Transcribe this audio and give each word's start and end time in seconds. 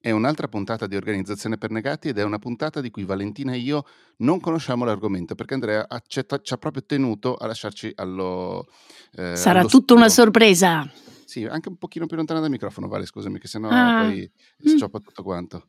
è 0.00 0.10
un'altra 0.10 0.48
puntata 0.48 0.86
di 0.86 0.96
Organizzazione 0.96 1.58
per 1.58 1.70
Negati 1.70 2.08
ed 2.08 2.18
è 2.18 2.22
una 2.22 2.38
puntata 2.38 2.80
di 2.80 2.90
cui 2.90 3.04
Valentina 3.04 3.52
e 3.52 3.58
io 3.58 3.84
non 4.18 4.40
conosciamo 4.40 4.84
l'argomento 4.84 5.34
perché 5.34 5.54
Andrea 5.54 5.86
ci 6.06 6.20
ha 6.20 6.56
proprio 6.56 6.84
tenuto 6.84 7.34
a 7.34 7.46
lasciarci 7.46 7.92
allo... 7.96 8.66
Eh, 9.14 9.36
Sarà 9.36 9.64
tutta 9.64 9.94
una 9.94 10.08
sorpresa. 10.08 10.88
Sì, 11.24 11.44
anche 11.44 11.68
un 11.68 11.76
pochino 11.76 12.06
più 12.06 12.16
lontana 12.16 12.40
dal 12.40 12.48
microfono, 12.48 12.88
Vale, 12.88 13.04
scusami, 13.04 13.38
che 13.38 13.48
sennò 13.48 13.68
ah. 13.68 14.04
poi 14.04 14.30
scioppa 14.64 14.98
mm. 14.98 15.02
tutto 15.02 15.22
quanto. 15.22 15.66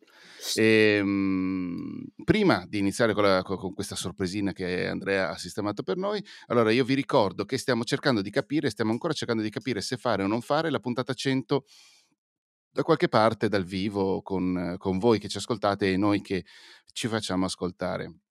E, 0.55 0.95
ehm, 0.99 2.05
prima 2.23 2.65
di 2.65 2.77
iniziare 2.77 3.13
con, 3.13 3.23
la, 3.23 3.43
con, 3.43 3.73
questa 3.73 3.95
sorpresina 3.95 4.53
che 4.53 4.87
Andrea 4.87 5.31
ha 5.31 5.37
sistemato 5.37 5.83
per 5.83 5.97
noi, 5.97 6.23
allora 6.47 6.71
io 6.71 6.85
vi 6.85 6.93
ricordo 6.93 7.43
che 7.43 7.57
stiamo 7.57 7.83
cercando 7.83 8.21
di 8.21 8.29
capire, 8.29 8.69
stiamo 8.69 8.91
ancora 8.91 9.11
cercando 9.11 9.41
di 9.41 9.49
capire 9.49 9.81
se 9.81 9.97
fare 9.97 10.23
o 10.23 10.27
non 10.27 10.39
fare 10.39 10.69
la 10.69 10.79
puntata 10.79 11.13
100 11.13 11.65
da 12.71 12.83
qualche 12.83 13.09
parte 13.09 13.49
dal 13.49 13.65
vivo 13.65 14.21
con, 14.21 14.75
con 14.77 14.97
voi 14.97 15.19
che 15.19 15.27
ci 15.27 15.37
ascoltate 15.37 15.91
e 15.91 15.97
noi 15.97 16.21
che 16.21 16.45
ci 16.91 17.07
facciamo 17.07 17.45
ascoltare 17.45 18.21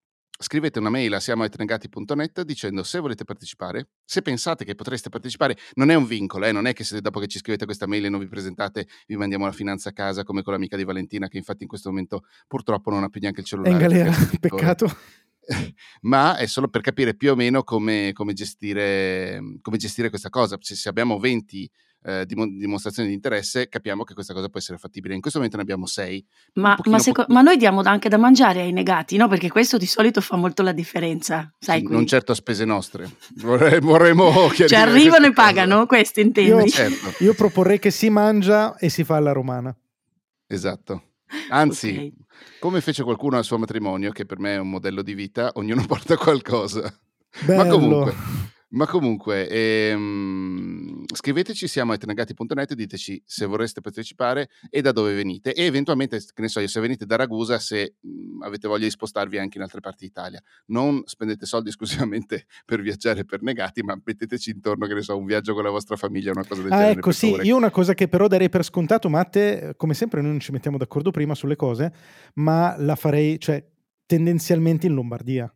scrivete 0.40 0.78
una 0.78 0.88
mail 0.88 1.12
a 1.14 1.20
siamoetnegati.net 1.20 2.42
dicendo 2.42 2.84
se 2.84 3.00
volete 3.00 3.24
partecipare, 3.24 3.88
se 4.04 4.22
pensate 4.22 4.64
che 4.64 4.74
potreste 4.76 5.08
partecipare, 5.08 5.56
non 5.74 5.90
è 5.90 5.94
un 5.94 6.06
vincolo, 6.06 6.46
eh, 6.46 6.52
non 6.52 6.66
è 6.66 6.72
che 6.72 6.84
se 6.84 7.00
dopo 7.00 7.18
che 7.18 7.26
ci 7.26 7.38
scrivete 7.38 7.64
questa 7.64 7.86
mail 7.86 8.04
e 8.04 8.08
non 8.08 8.20
vi 8.20 8.28
presentate 8.28 8.86
vi 9.06 9.16
mandiamo 9.16 9.44
la 9.46 9.52
finanza 9.52 9.88
a 9.88 9.92
casa 9.92 10.22
come 10.22 10.42
con 10.42 10.52
l'amica 10.52 10.76
di 10.76 10.84
Valentina 10.84 11.28
che 11.28 11.38
infatti 11.38 11.64
in 11.64 11.68
questo 11.68 11.90
momento 11.90 12.24
purtroppo 12.46 12.90
non 12.90 13.02
ha 13.02 13.08
più 13.08 13.20
neanche 13.20 13.40
il 13.40 13.46
cellulare. 13.46 13.76
È 13.76 13.80
in 13.80 13.88
galera, 13.88 14.12
peccato. 14.38 14.96
Ma 16.02 16.36
è 16.36 16.46
solo 16.46 16.68
per 16.68 16.80
capire 16.80 17.14
più 17.14 17.32
o 17.32 17.34
meno 17.34 17.62
come, 17.62 18.12
come, 18.12 18.32
gestire, 18.32 19.40
come 19.60 19.76
gestire, 19.76 20.08
questa 20.10 20.28
cosa. 20.28 20.56
Se, 20.60 20.74
se 20.74 20.88
abbiamo 20.88 21.18
20 21.18 21.70
eh, 22.04 22.26
dimostrazioni 22.26 23.08
di 23.08 23.14
interesse, 23.14 23.68
capiamo 23.68 24.04
che 24.04 24.14
questa 24.14 24.32
cosa 24.32 24.48
può 24.48 24.58
essere 24.58 24.78
fattibile. 24.78 25.14
In 25.14 25.20
questo 25.20 25.38
momento 25.38 25.58
ne 25.58 25.64
abbiamo 25.64 25.86
sei. 25.86 26.24
Ma, 26.54 26.76
ma, 26.84 26.98
seco- 26.98 27.24
po- 27.24 27.32
ma 27.32 27.40
noi 27.40 27.56
diamo 27.56 27.80
anche 27.82 28.08
da 28.08 28.18
mangiare 28.18 28.60
ai 28.62 28.72
negati, 28.72 29.16
no? 29.16 29.28
Perché 29.28 29.48
questo 29.50 29.78
di 29.78 29.86
solito 29.86 30.20
fa 30.20 30.36
molto 30.36 30.62
la 30.62 30.72
differenza. 30.72 31.52
Sai, 31.58 31.82
non 31.82 32.06
certo 32.06 32.32
a 32.32 32.34
spese 32.34 32.64
nostre. 32.64 33.10
Vorrei, 33.36 33.80
vorremmo 33.80 34.50
Cioè 34.54 34.74
arrivano 34.74 35.26
e 35.26 35.32
pagano, 35.32 35.86
questo 35.86 36.20
intendi? 36.20 36.50
Io, 36.50 36.68
certo. 36.68 37.22
io 37.24 37.34
proporrei 37.34 37.78
che 37.78 37.90
si 37.90 38.10
mangia 38.10 38.76
e 38.76 38.88
si 38.88 39.04
fa 39.04 39.16
alla 39.16 39.32
romana. 39.32 39.74
Esatto. 40.46 41.02
Anzi, 41.50 41.90
okay. 41.90 42.12
come 42.58 42.80
fece 42.80 43.02
qualcuno 43.02 43.36
al 43.36 43.44
suo 43.44 43.58
matrimonio, 43.58 44.10
che 44.10 44.26
per 44.26 44.38
me 44.38 44.54
è 44.54 44.58
un 44.58 44.70
modello 44.70 45.02
di 45.02 45.14
vita, 45.14 45.50
ognuno 45.54 45.84
porta 45.86 46.16
qualcosa. 46.16 46.92
Bello. 47.44 47.62
Ma 47.62 47.68
comunque, 47.70 48.14
ma 48.70 48.86
comunque, 48.86 49.48
ehm, 49.48 51.04
scriveteci, 51.14 51.66
siamo 51.66 51.92
a 51.92 51.94
etnagati.net, 51.94 52.74
diteci 52.74 53.22
se 53.24 53.46
vorreste 53.46 53.80
partecipare 53.80 54.50
e 54.68 54.82
da 54.82 54.92
dove 54.92 55.14
venite 55.14 55.54
e 55.54 55.64
eventualmente, 55.64 56.18
che 56.18 56.42
ne 56.42 56.48
so 56.48 56.60
io, 56.60 56.68
se 56.68 56.80
venite 56.80 57.06
da 57.06 57.16
Ragusa, 57.16 57.58
se 57.58 57.94
mh, 57.98 58.42
avete 58.42 58.68
voglia 58.68 58.84
di 58.84 58.90
spostarvi 58.90 59.38
anche 59.38 59.56
in 59.56 59.62
altre 59.62 59.80
parti 59.80 60.04
d'Italia. 60.04 60.42
Non 60.66 61.02
spendete 61.06 61.46
soldi 61.46 61.70
esclusivamente 61.70 62.46
per 62.66 62.82
viaggiare 62.82 63.24
per 63.24 63.42
negati, 63.42 63.82
ma 63.82 63.98
metteteci 64.02 64.50
intorno, 64.50 64.86
che 64.86 64.94
ne 64.94 65.02
so, 65.02 65.16
un 65.16 65.24
viaggio 65.24 65.54
con 65.54 65.62
la 65.62 65.70
vostra 65.70 65.96
famiglia, 65.96 66.32
una 66.32 66.44
cosa 66.46 66.60
del 66.60 66.72
ah, 66.72 66.76
genere. 66.76 66.98
Ecco, 66.98 67.12
sì, 67.12 67.34
io 67.42 67.56
una 67.56 67.70
cosa 67.70 67.94
che 67.94 68.08
però 68.08 68.26
darei 68.26 68.50
per 68.50 68.64
scontato, 68.64 69.08
Matte, 69.08 69.74
come 69.76 69.94
sempre 69.94 70.20
noi 70.20 70.32
non 70.32 70.40
ci 70.40 70.52
mettiamo 70.52 70.76
d'accordo 70.76 71.10
prima 71.10 71.34
sulle 71.34 71.56
cose, 71.56 71.92
ma 72.34 72.76
la 72.78 72.96
farei, 72.96 73.40
cioè, 73.40 73.64
tendenzialmente 74.04 74.86
in 74.86 74.92
Lombardia. 74.92 75.50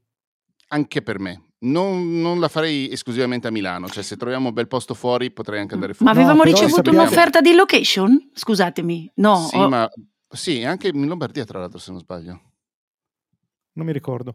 Anche 0.69 1.03
per 1.03 1.19
me, 1.19 1.52
non, 1.63 2.21
non, 2.21 2.41
la 2.41 2.49
farei 2.49 2.91
esclusivamente 2.91 3.47
a 3.47 3.51
Milano, 3.51 3.89
cioè 3.89 4.03
se 4.03 4.17
troviamo 4.17 4.49
un 4.49 4.55
bel 4.55 4.69
posto 4.69 4.95
fuori 4.95 5.31
potrei 5.31 5.61
anche 5.61 5.75
andare 5.75 5.95
fuori. 5.95 6.13
Ma 6.13 6.19
avevamo 6.19 6.45
no, 6.45 6.51
ricevuto 6.51 6.91
un'offerta 6.91 7.41
di 7.41 7.55
location? 7.55 8.31
Scusatemi, 8.33 9.13
no. 9.17 9.37
Sì, 9.37 9.57
ho... 9.57 9.69
ma 9.69 9.89
sì, 10.29 10.65
anche 10.65 10.89
in 10.89 11.07
Lombardia 11.07 11.45
tra 11.45 11.59
l'altro 11.59 11.79
se 11.79 11.91
non 11.91 12.01
sbaglio. 12.01 12.41
Non 13.75 13.87
mi 13.87 13.93
ricordo. 13.93 14.35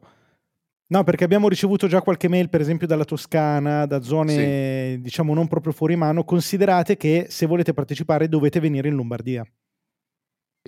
No, 0.89 1.03
perché 1.03 1.25
abbiamo 1.25 1.49
ricevuto 1.49 1.87
già 1.87 2.01
qualche 2.01 2.29
mail, 2.29 2.49
per 2.49 2.61
esempio 2.61 2.87
dalla 2.87 3.03
Toscana, 3.03 3.85
da 3.85 4.01
zone 4.01 4.93
sì. 4.93 5.01
diciamo 5.01 5.33
non 5.33 5.47
proprio 5.47 5.73
fuori 5.73 5.97
mano. 5.97 6.23
Considerate 6.23 6.95
che 6.95 7.25
se 7.29 7.45
volete 7.45 7.73
partecipare 7.73 8.29
dovete 8.29 8.61
venire 8.61 8.87
in 8.87 8.95
Lombardia. 8.95 9.45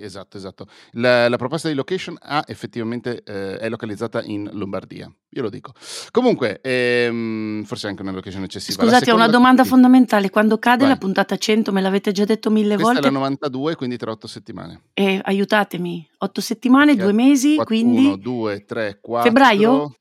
Esatto, 0.00 0.36
esatto. 0.36 0.66
La, 0.92 1.28
la, 1.28 1.36
proposta 1.36 1.68
di 1.68 1.74
location 1.74 2.16
ha 2.20 2.44
effettivamente 2.46 3.22
eh, 3.24 3.58
è 3.58 3.68
localizzata 3.68 4.22
in 4.22 4.48
Lombardia. 4.52 5.12
Io 5.30 5.42
lo 5.42 5.50
dico. 5.50 5.72
Comunque, 6.10 6.60
ehm, 6.62 7.64
forse 7.64 7.88
anche 7.88 8.02
una 8.02 8.10
location 8.10 8.42
eccessiva. 8.42 8.82
Scusate, 8.82 9.04
seconda... 9.04 9.22
ho 9.22 9.26
una 9.26 9.32
domanda 9.32 9.64
fondamentale. 9.64 10.30
Quando 10.30 10.58
cade 10.58 10.84
Vai. 10.84 10.88
la 10.88 10.96
puntata 10.96 11.36
100, 11.36 11.72
me 11.72 11.80
l'avete 11.80 12.12
già 12.12 12.24
detto 12.24 12.50
mille 12.50 12.74
Questa 12.74 12.92
volte. 12.92 13.08
è 13.08 13.10
la 13.10 13.18
92, 13.18 13.74
quindi 13.76 13.96
tra 13.96 14.10
otto 14.10 14.26
settimane. 14.26 14.82
E 14.94 15.20
aiutatemi. 15.22 16.08
Otto 16.18 16.40
settimane, 16.40 16.96
due 16.96 17.12
mesi, 17.12 17.54
4, 17.54 17.64
quindi... 17.64 18.06
1, 18.06 18.16
2, 18.16 18.64
3, 18.64 18.98
4... 19.00 19.30
Febbraio? 19.30 19.94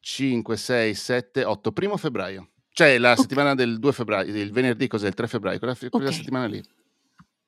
5, 0.00 0.56
6, 0.56 0.94
7, 0.94 1.44
8. 1.44 1.72
Primo 1.72 1.96
febbraio. 1.96 2.48
Cioè 2.72 2.98
la 2.98 3.10
okay. 3.10 3.22
settimana 3.22 3.54
del 3.54 3.78
2 3.78 3.92
febbraio, 3.92 4.34
il 4.34 4.52
venerdì 4.52 4.86
cos'è? 4.86 5.08
Il 5.08 5.14
3 5.14 5.26
febbraio, 5.26 5.58
quella, 5.58 5.74
quella 5.74 6.06
okay. 6.06 6.12
settimana 6.12 6.46
lì. 6.46 6.62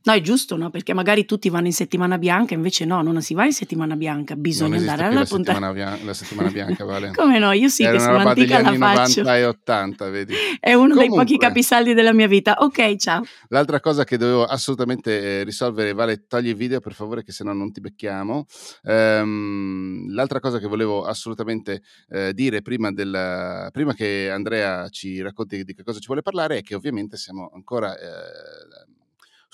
No, 0.05 0.13
è 0.13 0.21
giusto, 0.21 0.57
no? 0.57 0.71
Perché 0.71 0.95
magari 0.95 1.25
tutti 1.25 1.49
vanno 1.49 1.67
in 1.67 1.73
settimana 1.73 2.19
bianca, 2.19 2.55
invece 2.55 2.85
no, 2.85 3.03
non 3.03 3.23
si 3.23 3.35
va 3.35 3.45
in 3.45 3.53
settimana 3.53 3.95
bianca, 3.95 4.35
bisogna 4.35 4.79
andare 4.79 5.05
alla 5.05 5.25
puntata. 5.25 5.61
La 5.61 5.67
settimana, 5.69 6.05
la 6.05 6.15
settimana 6.15 6.51
bianca, 6.51 6.85
vale. 6.85 7.11
Come 7.15 7.39
no? 7.39 7.53
Io 7.53 7.69
sì 7.69 7.85
Era 7.85 7.93
che 7.93 8.01
sono 8.01 8.17
antica 8.17 8.61
la 8.63 8.75
faccio. 8.75 9.21
90 9.21 9.37
e 9.37 9.45
80, 9.45 10.09
vedi. 10.11 10.35
È 10.59 10.75
uno 10.75 10.95
Comunque, 10.95 11.09
dei 11.09 11.17
pochi 11.17 11.39
capisaldi 11.39 11.95
della 11.95 12.13
mia 12.13 12.27
vita. 12.27 12.57
Ok, 12.59 12.97
ciao. 12.97 13.23
L'altra 13.49 13.79
cosa 13.79 14.03
che 14.03 14.17
dovevo 14.17 14.45
assolutamente 14.45 15.41
eh, 15.41 15.45
risolvere, 15.45 15.93
Vale, 15.93 16.27
togli 16.27 16.49
il 16.49 16.57
video 16.57 16.81
per 16.81 16.95
favore, 16.95 17.23
che 17.23 17.31
se 17.31 17.45
no 17.45 17.53
non 17.53 17.71
ti 17.71 17.81
becchiamo. 17.81 18.47
Um, 18.83 20.13
l'altra 20.13 20.41
cosa 20.41 20.59
che 20.59 20.67
volevo 20.67 21.05
assolutamente 21.05 21.83
eh, 22.09 22.33
dire 22.35 22.61
prima, 22.63 22.91
del, 22.91 23.69
prima 23.71 23.95
che 23.95 24.31
Andrea 24.31 24.89
ci 24.89 25.21
racconti 25.21 25.63
di 25.65 25.75
che 25.75 25.85
cosa 25.85 26.01
ci 26.01 26.07
vuole 26.07 26.23
parlare 26.23 26.59
è 26.59 26.63
che 26.63 26.75
ovviamente 26.75 27.17
siamo 27.17 27.51
ancora... 27.55 27.97
Eh, 27.97 28.91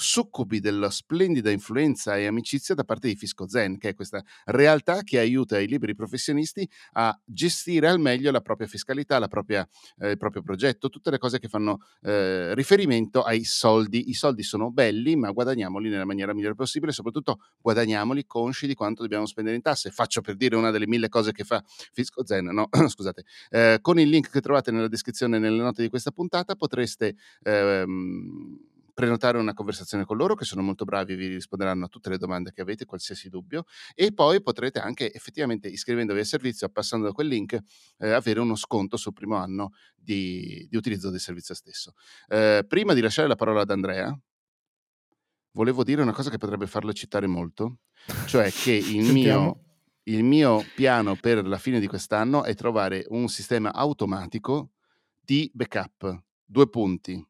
succubi 0.01 0.61
della 0.61 0.91
splendida 0.91 1.51
influenza 1.51 2.17
e 2.17 2.27
amicizia 2.27 2.73
da 2.77 2.85
parte 2.85 3.09
di 3.09 3.17
Fisco 3.17 3.49
Zen, 3.49 3.79
che 3.79 3.91
è 3.91 3.95
questa 3.95 4.23
realtà 4.45 5.03
che 5.03 5.19
aiuta 5.19 5.59
i 5.59 5.67
liberi 5.67 5.97
professionisti 5.97 6.69
a 6.93 7.19
gestire 7.25 7.89
al 7.89 7.99
meglio 7.99 8.31
la 8.31 8.41
propria 8.41 8.69
fiscalità, 8.69 9.19
la 9.19 9.27
propria, 9.27 9.69
eh, 9.99 10.11
il 10.11 10.17
proprio 10.17 10.43
progetto, 10.43 10.89
tutte 10.89 11.11
le 11.11 11.19
cose 11.19 11.41
che 11.41 11.49
fanno 11.49 11.81
eh, 12.03 12.55
riferimento 12.55 13.23
ai 13.23 13.43
soldi. 13.43 14.09
I 14.09 14.15
soldi 14.15 14.45
sono 14.45 14.71
belli, 14.71 15.17
ma 15.17 15.33
guadagniamoli 15.33 15.89
nella 15.89 16.05
maniera 16.05 16.33
migliore 16.33 16.55
possibile, 16.55 16.93
soprattutto 16.93 17.41
guadagniamoli 17.61 18.25
consci 18.25 18.69
di 18.69 18.75
quanto 18.75 19.03
dobbiamo 19.03 19.27
spendere 19.27 19.57
in 19.57 19.63
tasse. 19.63 19.91
Faccio 19.91 20.21
per 20.21 20.37
dire 20.37 20.55
una 20.55 20.71
delle 20.71 20.87
mille 20.87 21.09
cose 21.09 21.33
che 21.33 21.43
fa 21.43 21.61
Fisco 21.93 22.25
Zen, 22.25 22.45
no, 22.45 22.69
scusate. 22.87 23.25
Eh, 23.51 23.79
con 23.81 23.99
il 23.99 24.09
link 24.09 24.31
che 24.31 24.41
trovate 24.41 24.71
nella 24.71 24.87
descrizione 24.87 25.41
nelle 25.41 25.61
note 25.61 25.83
di 25.83 25.89
questa 25.89 26.13
puntata 26.13 26.55
potreste 26.55 27.17
ehm, 27.43 28.68
prenotare 28.99 29.39
una 29.39 29.55
conversazione 29.55 30.05
con 30.05 30.17
loro 30.17 30.35
che 30.35 30.45
sono 30.45 30.61
molto 30.61 30.85
bravi 30.85 31.15
vi 31.15 31.29
risponderanno 31.29 31.85
a 31.85 31.89
tutte 31.89 32.11
le 32.11 32.19
domande 32.19 32.51
che 32.51 32.63
avete, 32.63 32.85
qualsiasi 32.85 33.29
dubbio 33.29 33.63
e 33.95 34.13
poi 34.13 34.43
potrete 34.43 34.81
anche 34.81 35.13
effettivamente 35.13 35.69
iscrivendovi 35.69 36.19
al 36.19 36.27
servizio, 36.27 36.69
passando 36.69 37.07
da 37.07 37.13
quel 37.13 37.29
link, 37.29 37.57
eh, 37.99 38.11
avere 38.11 38.41
uno 38.41 38.57
sconto 38.57 38.97
sul 38.97 39.13
primo 39.13 39.37
anno 39.37 39.71
di, 39.95 40.67
di 40.69 40.77
utilizzo 40.77 41.11
del 41.11 41.21
servizio 41.21 41.55
stesso. 41.55 41.93
Eh, 42.27 42.65
prima 42.67 42.93
di 42.93 43.01
lasciare 43.01 43.29
la 43.29 43.37
parola 43.37 43.61
ad 43.61 43.71
Andrea, 43.71 44.19
volevo 45.53 45.85
dire 45.85 46.03
una 46.03 46.13
cosa 46.13 46.31
che 46.31 46.39
potrebbe 46.39 46.67
farlo 46.67 46.93
citare 46.93 47.29
molto, 47.29 47.83
cioè 48.27 48.51
che 48.51 48.73
il 48.83 49.13
mio, 49.13 49.63
il 50.05 50.25
mio 50.25 50.65
piano 50.75 51.15
per 51.15 51.47
la 51.47 51.59
fine 51.59 51.79
di 51.79 51.87
quest'anno 51.87 52.43
è 52.43 52.57
trovare 52.57 53.05
un 53.11 53.29
sistema 53.29 53.73
automatico 53.73 54.73
di 55.21 55.49
backup, 55.55 56.21
due 56.45 56.69
punti, 56.69 57.25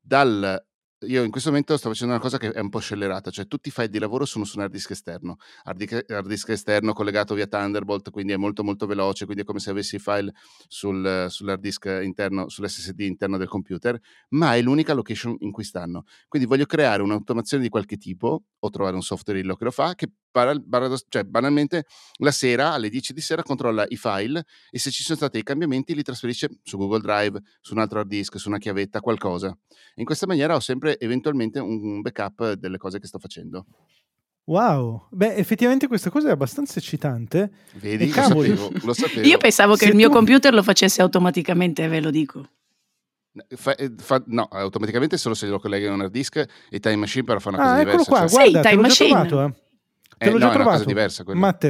dal 0.00 0.60
io 1.06 1.22
in 1.22 1.30
questo 1.30 1.50
momento 1.50 1.76
sto 1.76 1.88
facendo 1.88 2.12
una 2.12 2.22
cosa 2.22 2.38
che 2.38 2.50
è 2.50 2.60
un 2.60 2.68
po' 2.68 2.78
scellerata, 2.78 3.30
cioè 3.30 3.46
tutti 3.46 3.68
i 3.68 3.70
file 3.70 3.88
di 3.88 3.98
lavoro 3.98 4.24
sono 4.24 4.44
su 4.44 4.56
un 4.56 4.64
hard 4.64 4.72
disk 4.72 4.90
esterno, 4.90 5.36
hard 5.64 5.76
disk, 5.76 6.04
hard 6.08 6.26
disk 6.26 6.48
esterno 6.48 6.92
collegato 6.92 7.34
via 7.34 7.46
Thunderbolt, 7.46 8.10
quindi 8.10 8.32
è 8.32 8.36
molto 8.36 8.64
molto 8.64 8.86
veloce, 8.86 9.24
quindi 9.24 9.42
è 9.42 9.46
come 9.46 9.58
se 9.60 9.70
avessi 9.70 9.96
i 9.96 9.98
file 9.98 10.32
sul, 10.68 11.26
sull'hard 11.28 11.60
disk 11.60 11.84
interno, 12.02 12.48
sull'SSD 12.48 13.00
interno 13.00 13.36
del 13.36 13.48
computer, 13.48 13.98
ma 14.30 14.54
è 14.54 14.62
l'unica 14.62 14.92
location 14.94 15.36
in 15.40 15.50
cui 15.50 15.64
stanno. 15.64 16.04
Quindi 16.28 16.48
voglio 16.48 16.66
creare 16.66 17.02
un'automazione 17.02 17.62
di 17.62 17.68
qualche 17.68 17.96
tipo 17.96 18.42
o 18.58 18.70
trovare 18.70 18.96
un 18.96 19.02
software 19.02 19.40
che 19.40 19.64
lo 19.64 19.70
fa, 19.70 19.94
che 19.94 20.10
cioè, 21.08 21.24
banalmente 21.24 21.84
la 22.18 22.32
sera 22.32 22.72
alle 22.72 22.88
10 22.88 23.12
di 23.12 23.20
sera 23.20 23.42
controlla 23.42 23.84
i 23.88 23.96
file 23.96 24.44
e 24.70 24.78
se 24.78 24.90
ci 24.90 25.02
sono 25.02 25.16
stati 25.16 25.32
dei 25.34 25.42
cambiamenti 25.42 25.94
li 25.94 26.02
trasferisce 26.02 26.48
su 26.62 26.76
Google 26.76 27.00
Drive, 27.00 27.40
su 27.60 27.74
un 27.74 27.80
altro 27.80 28.00
hard 28.00 28.08
disk, 28.08 28.38
su 28.38 28.48
una 28.48 28.58
chiavetta, 28.58 29.00
qualcosa. 29.00 29.56
In 29.96 30.04
questa 30.04 30.26
maniera 30.26 30.54
ho 30.54 30.60
sempre 30.60 30.98
eventualmente 30.98 31.60
un 31.60 32.00
backup 32.00 32.52
delle 32.54 32.78
cose 32.78 32.98
che 32.98 33.06
sto 33.06 33.18
facendo. 33.18 33.66
Wow, 34.46 35.06
beh, 35.10 35.36
effettivamente 35.36 35.86
questa 35.86 36.10
cosa 36.10 36.28
è 36.28 36.32
abbastanza 36.32 36.78
eccitante. 36.78 37.50
Vedi, 37.74 38.08
lo 38.08 38.12
sapevo, 38.12 38.70
lo 38.82 38.92
sapevo, 38.92 39.26
Io 39.26 39.38
pensavo 39.38 39.72
che 39.74 39.86
Se 39.86 39.90
il 39.90 39.96
mio 39.96 40.10
computer 40.10 40.52
lo 40.52 40.62
facesse 40.62 41.00
automaticamente, 41.00 41.88
ve 41.88 42.00
lo 42.00 42.10
dico. 42.10 42.48
Fa, 43.48 43.74
eh, 43.74 43.92
fa, 43.96 44.22
no, 44.26 44.44
automaticamente 44.44 45.16
solo 45.16 45.34
se 45.34 45.46
lo 45.46 45.58
colleghi 45.58 45.86
a 45.86 45.92
un 45.92 46.02
hard 46.02 46.12
disk 46.12 46.44
e 46.70 46.78
Time 46.78 46.96
Machine 46.96 47.24
però 47.24 47.40
fa 47.40 47.48
una 47.48 47.58
cosa 47.58 47.72
ah, 47.72 47.78
diversa. 47.78 48.04
Qua, 48.04 48.18
cioè... 48.18 48.28
guarda, 48.28 48.62
sì, 48.62 48.68
Time 48.68 48.82
Machine. 48.82 49.26
Trovato, 49.26 49.42
eh. 49.42 49.63
Te 50.16 50.30
l'ho 50.30 50.36
Eh, 50.36 50.38
già 50.40 50.46
no, 50.46 50.52
è 50.52 50.54
una 50.54 50.56
cosa 50.56 50.62
trovato. 50.62 50.84
diversa 50.84 51.24
quella. 51.24 51.40
Matte, 51.40 51.68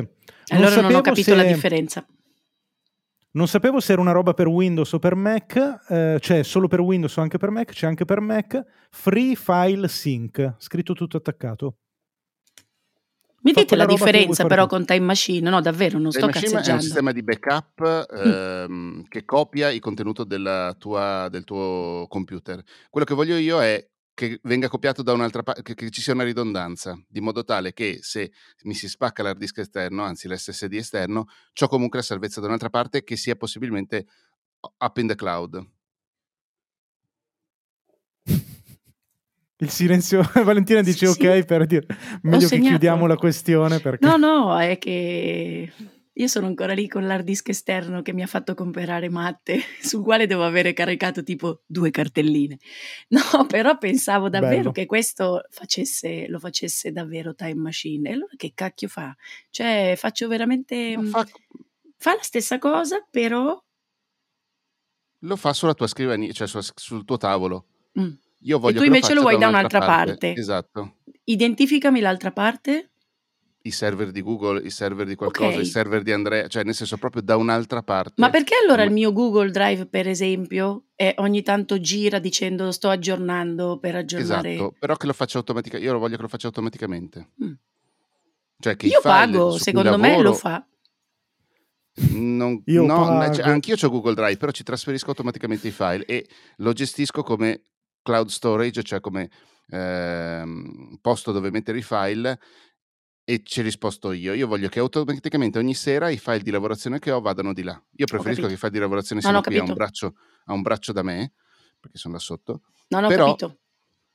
non 0.50 0.58
Allora 0.64 0.80
non 0.82 0.94
ho 0.94 1.00
capito 1.00 1.30
se- 1.30 1.34
la 1.36 1.42
differenza. 1.44 2.06
Non 3.32 3.48
sapevo 3.48 3.80
se 3.80 3.92
era 3.92 4.00
una 4.00 4.12
roba 4.12 4.32
per 4.32 4.46
Windows 4.46 4.92
o 4.92 4.98
per 5.00 5.16
Mac, 5.16 5.56
eh, 5.88 6.18
c'è 6.20 6.44
solo 6.44 6.68
per 6.68 6.78
Windows 6.80 7.16
o 7.16 7.20
anche 7.20 7.36
per 7.36 7.50
Mac, 7.50 7.72
c'è 7.72 7.86
anche 7.86 8.04
per 8.04 8.20
Mac, 8.20 8.62
Free 8.90 9.34
File 9.34 9.88
Sync, 9.88 10.54
scritto 10.58 10.92
tutto 10.92 11.16
attaccato. 11.16 11.78
Mi 13.42 13.52
Fa 13.52 13.60
dite 13.60 13.76
la 13.76 13.84
differenza 13.86 14.46
però 14.46 14.66
con 14.66 14.86
Time 14.86 15.04
Machine? 15.04 15.50
No, 15.50 15.60
davvero, 15.60 15.98
non 15.98 16.12
sto 16.12 16.20
Time 16.20 16.32
Machine 16.32 16.46
è 16.46 16.48
un 16.50 16.54
cazzeggiando. 16.56 16.82
sistema 16.82 17.12
di 17.12 17.22
backup 17.22 18.06
Mm. 18.14 18.30
ehm, 18.30 19.04
che 19.08 19.24
copia 19.24 19.68
il 19.70 19.80
contenuto 19.80 20.24
della 20.24 20.74
tua- 20.78 21.28
del 21.28 21.44
tuo 21.44 22.06
computer. 22.08 22.62
Quello 22.88 23.04
che 23.04 23.14
voglio 23.14 23.36
io 23.36 23.60
è 23.60 23.84
che 24.14 24.38
venga 24.44 24.68
copiato 24.68 25.02
da 25.02 25.12
un'altra 25.12 25.42
parte, 25.42 25.62
che, 25.62 25.74
che 25.74 25.90
ci 25.90 26.00
sia 26.00 26.14
una 26.14 26.22
ridondanza, 26.22 26.96
di 27.08 27.20
modo 27.20 27.44
tale 27.44 27.72
che 27.72 27.98
se 28.00 28.30
mi 28.62 28.74
si 28.74 28.88
spacca 28.88 29.22
l'hard 29.22 29.38
disk 29.38 29.58
esterno, 29.58 30.04
anzi 30.04 30.28
l'SSD 30.28 30.74
esterno, 30.74 31.26
ho 31.60 31.68
comunque 31.68 31.98
la 31.98 32.04
salvezza 32.04 32.40
da 32.40 32.46
un'altra 32.46 32.70
parte 32.70 33.02
che 33.02 33.16
sia 33.16 33.34
possibilmente 33.34 34.06
up 34.78 34.96
in 34.98 35.08
the 35.08 35.14
cloud. 35.16 35.68
Il 39.58 39.70
silenzio, 39.70 40.22
Valentina 40.44 40.82
dice 40.82 41.06
Sì, 41.06 41.26
ok 41.26 41.36
sì. 41.36 41.44
per 41.44 41.66
dire 41.66 41.86
meglio 42.22 42.48
che 42.48 42.58
chiudiamo 42.58 43.06
la 43.06 43.16
questione 43.16 43.80
perché... 43.80 44.06
No, 44.06 44.16
no, 44.16 44.58
è 44.58 44.78
che 44.78 45.72
io 46.16 46.26
sono 46.28 46.46
ancora 46.46 46.74
lì 46.74 46.86
con 46.88 47.06
l'hard 47.06 47.24
disk 47.24 47.48
esterno 47.48 48.02
che 48.02 48.12
mi 48.12 48.22
ha 48.22 48.26
fatto 48.26 48.54
comprare 48.54 49.08
matte, 49.08 49.60
sul 49.82 50.02
quale 50.02 50.26
devo 50.26 50.44
avere 50.44 50.72
caricato 50.72 51.22
tipo 51.22 51.62
due 51.66 51.90
cartelline. 51.90 52.58
No, 53.08 53.20
però 53.48 53.76
pensavo 53.78 54.28
davvero 54.28 54.56
Bello. 54.56 54.72
che 54.72 54.86
questo 54.86 55.44
facesse, 55.50 56.26
lo 56.28 56.38
facesse 56.38 56.92
davvero 56.92 57.34
Time 57.34 57.54
Machine. 57.54 58.10
E 58.10 58.12
allora 58.12 58.32
che 58.36 58.52
cacchio 58.54 58.88
fa? 58.88 59.14
Cioè, 59.50 59.94
faccio 59.96 60.28
veramente... 60.28 60.94
Lo 60.94 61.02
fa, 61.02 61.26
Fa 61.96 62.16
la 62.16 62.22
stessa 62.22 62.58
cosa, 62.58 63.06
però... 63.10 63.58
lo 65.20 65.36
fa 65.36 65.54
sulla 65.54 65.72
tua 65.72 65.86
scrivania, 65.86 66.32
cioè 66.32 66.46
sul, 66.46 66.62
sul 66.74 67.04
tuo 67.04 67.16
tavolo. 67.16 67.66
mm. 67.98 68.12
Io 68.40 68.58
voglio 68.58 68.74
tu 68.74 68.80
che 68.80 68.86
invece 68.86 69.14
lo 69.14 69.22
faccia 69.22 69.36
vuoi 69.36 69.38
da 69.40 69.48
un'altra 69.48 69.78
parte. 69.78 70.34
Esatto. 70.34 70.96
Identificami 71.24 72.00
l'altra 72.00 72.30
parte. 72.30 72.90
I 73.66 73.70
server 73.70 74.10
di 74.10 74.20
Google, 74.20 74.60
i 74.62 74.68
server 74.68 75.06
di 75.06 75.14
qualcosa, 75.14 75.56
Ok. 75.56 75.62
i 75.62 75.64
server 75.64 76.02
di 76.02 76.12
Andrea, 76.12 76.48
cioè 76.48 76.64
nel 76.64 76.74
senso 76.74 76.98
proprio 76.98 77.22
da 77.22 77.36
un'altra 77.36 77.82
parte. 77.82 78.12
Ma 78.16 78.28
perché 78.28 78.54
allora 78.62 78.82
il 78.82 78.90
mio 78.90 79.10
Google 79.10 79.50
Drive, 79.50 79.86
per 79.86 80.06
esempio, 80.06 80.88
è 80.94 81.14
ogni 81.16 81.40
tanto 81.42 81.80
gira 81.80 82.18
dicendo 82.18 82.70
sto 82.72 82.90
aggiornando 82.90 83.78
per 83.78 83.96
aggiornare? 83.96 84.52
Esatto, 84.52 84.74
però 84.78 84.96
che 84.96 85.06
lo 85.06 85.14
faccia 85.14 85.38
automaticamente. 85.38 85.86
Io 85.88 85.94
lo 85.94 85.98
voglio 85.98 86.16
che 86.16 86.22
lo 86.22 86.28
faccia 86.28 86.46
automaticamente. 86.48 87.28
Mm. 87.42 87.52
Cioè 88.58 88.76
che 88.76 88.86
Io 88.86 89.00
pago, 89.02 89.56
secondo 89.56 89.96
me 89.96 90.08
lavoro 90.08 90.28
lo 90.28 90.34
fa. 90.34 90.66
Non, 92.10 92.60
Io 92.66 92.84
no, 92.84 92.96
pago. 92.96 93.34
cioè, 93.34 93.48
anch'io 93.48 93.76
ho 93.80 93.88
Google 93.88 94.14
Drive, 94.14 94.36
però 94.36 94.52
ci 94.52 94.62
trasferisco 94.62 95.08
automaticamente 95.08 95.68
i 95.68 95.70
file 95.70 96.04
e 96.04 96.28
lo 96.56 96.74
gestisco 96.74 97.22
come 97.22 97.62
cloud 98.02 98.28
storage, 98.28 98.82
cioè 98.82 99.00
come 99.00 99.30
ehm, 99.70 100.98
posto 101.00 101.32
dove 101.32 101.50
mettere 101.50 101.78
i 101.78 101.82
file 101.82 102.38
e 103.24 103.40
ce 103.42 103.62
li 103.62 103.70
sposto 103.70 104.12
io. 104.12 104.34
Io 104.34 104.46
voglio 104.46 104.68
che 104.68 104.78
automaticamente 104.80 105.58
ogni 105.58 105.74
sera 105.74 106.10
i 106.10 106.18
file 106.18 106.40
di 106.42 106.50
lavorazione 106.50 106.98
che 106.98 107.10
ho 107.10 107.20
vadano 107.20 107.52
di 107.52 107.62
là. 107.62 107.80
Io 107.96 108.06
preferisco 108.06 108.46
che 108.46 108.52
i 108.52 108.56
file 108.56 108.70
di 108.72 108.78
lavorazione 108.78 109.20
No, 109.22 109.28
siano 109.28 109.42
no, 109.42 109.44
ho 109.44 109.50
qui 109.50 109.58
a 109.58 109.62
un, 109.70 109.74
braccio, 109.74 110.14
a 110.46 110.52
un 110.52 110.62
braccio 110.62 110.92
da 110.92 111.02
me, 111.02 111.32
perché 111.80 111.96
sono 111.98 112.14
là 112.14 112.20
sotto. 112.20 112.60
Non 112.88 113.04
ho 113.04 113.08
Però, 113.08 113.24
capito. 113.34 113.58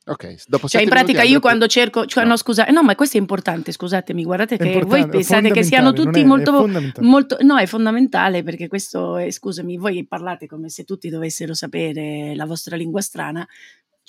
Ok, 0.06 0.44
dopo 0.48 0.68
Cioè, 0.68 0.82
in 0.82 0.90
pratica, 0.90 1.22
io 1.22 1.40
quando 1.40 1.68
cerco, 1.68 2.06
cioè, 2.08 2.24
No. 2.24 2.30
no, 2.30 2.38
scusa, 2.38 2.66
eh, 2.66 2.72
no, 2.72 2.82
ma 2.82 2.96
questo 2.96 3.18
è 3.18 3.20
importante, 3.20 3.72
scusatemi, 3.72 4.24
guardate 4.24 4.56
È 4.56 4.58
che 4.58 4.82
voi 4.84 5.08
pensate 5.08 5.52
che 5.52 5.60
è 5.60 5.64
siano 5.64 5.94
tutti 5.94 6.20
è- 6.20 6.24
è 6.24 6.26
molto, 6.26 6.52
fondamentale. 6.54 7.08
molto, 7.08 7.38
no, 7.42 7.58
è 7.58 7.66
fondamentale 7.68 8.42
perché 8.42 8.68
questo, 8.68 9.18
è, 9.18 9.30
scusami, 9.30 9.78
voi 9.78 10.08
parlate 10.08 10.48
come 10.48 10.70
se 10.70 10.84
tutti 10.84 11.10
dovessero 11.10 11.54
sapere 11.54 12.34
la 12.36 12.46
vostra 12.46 12.76
lingua 12.76 13.02
strana. 13.02 13.48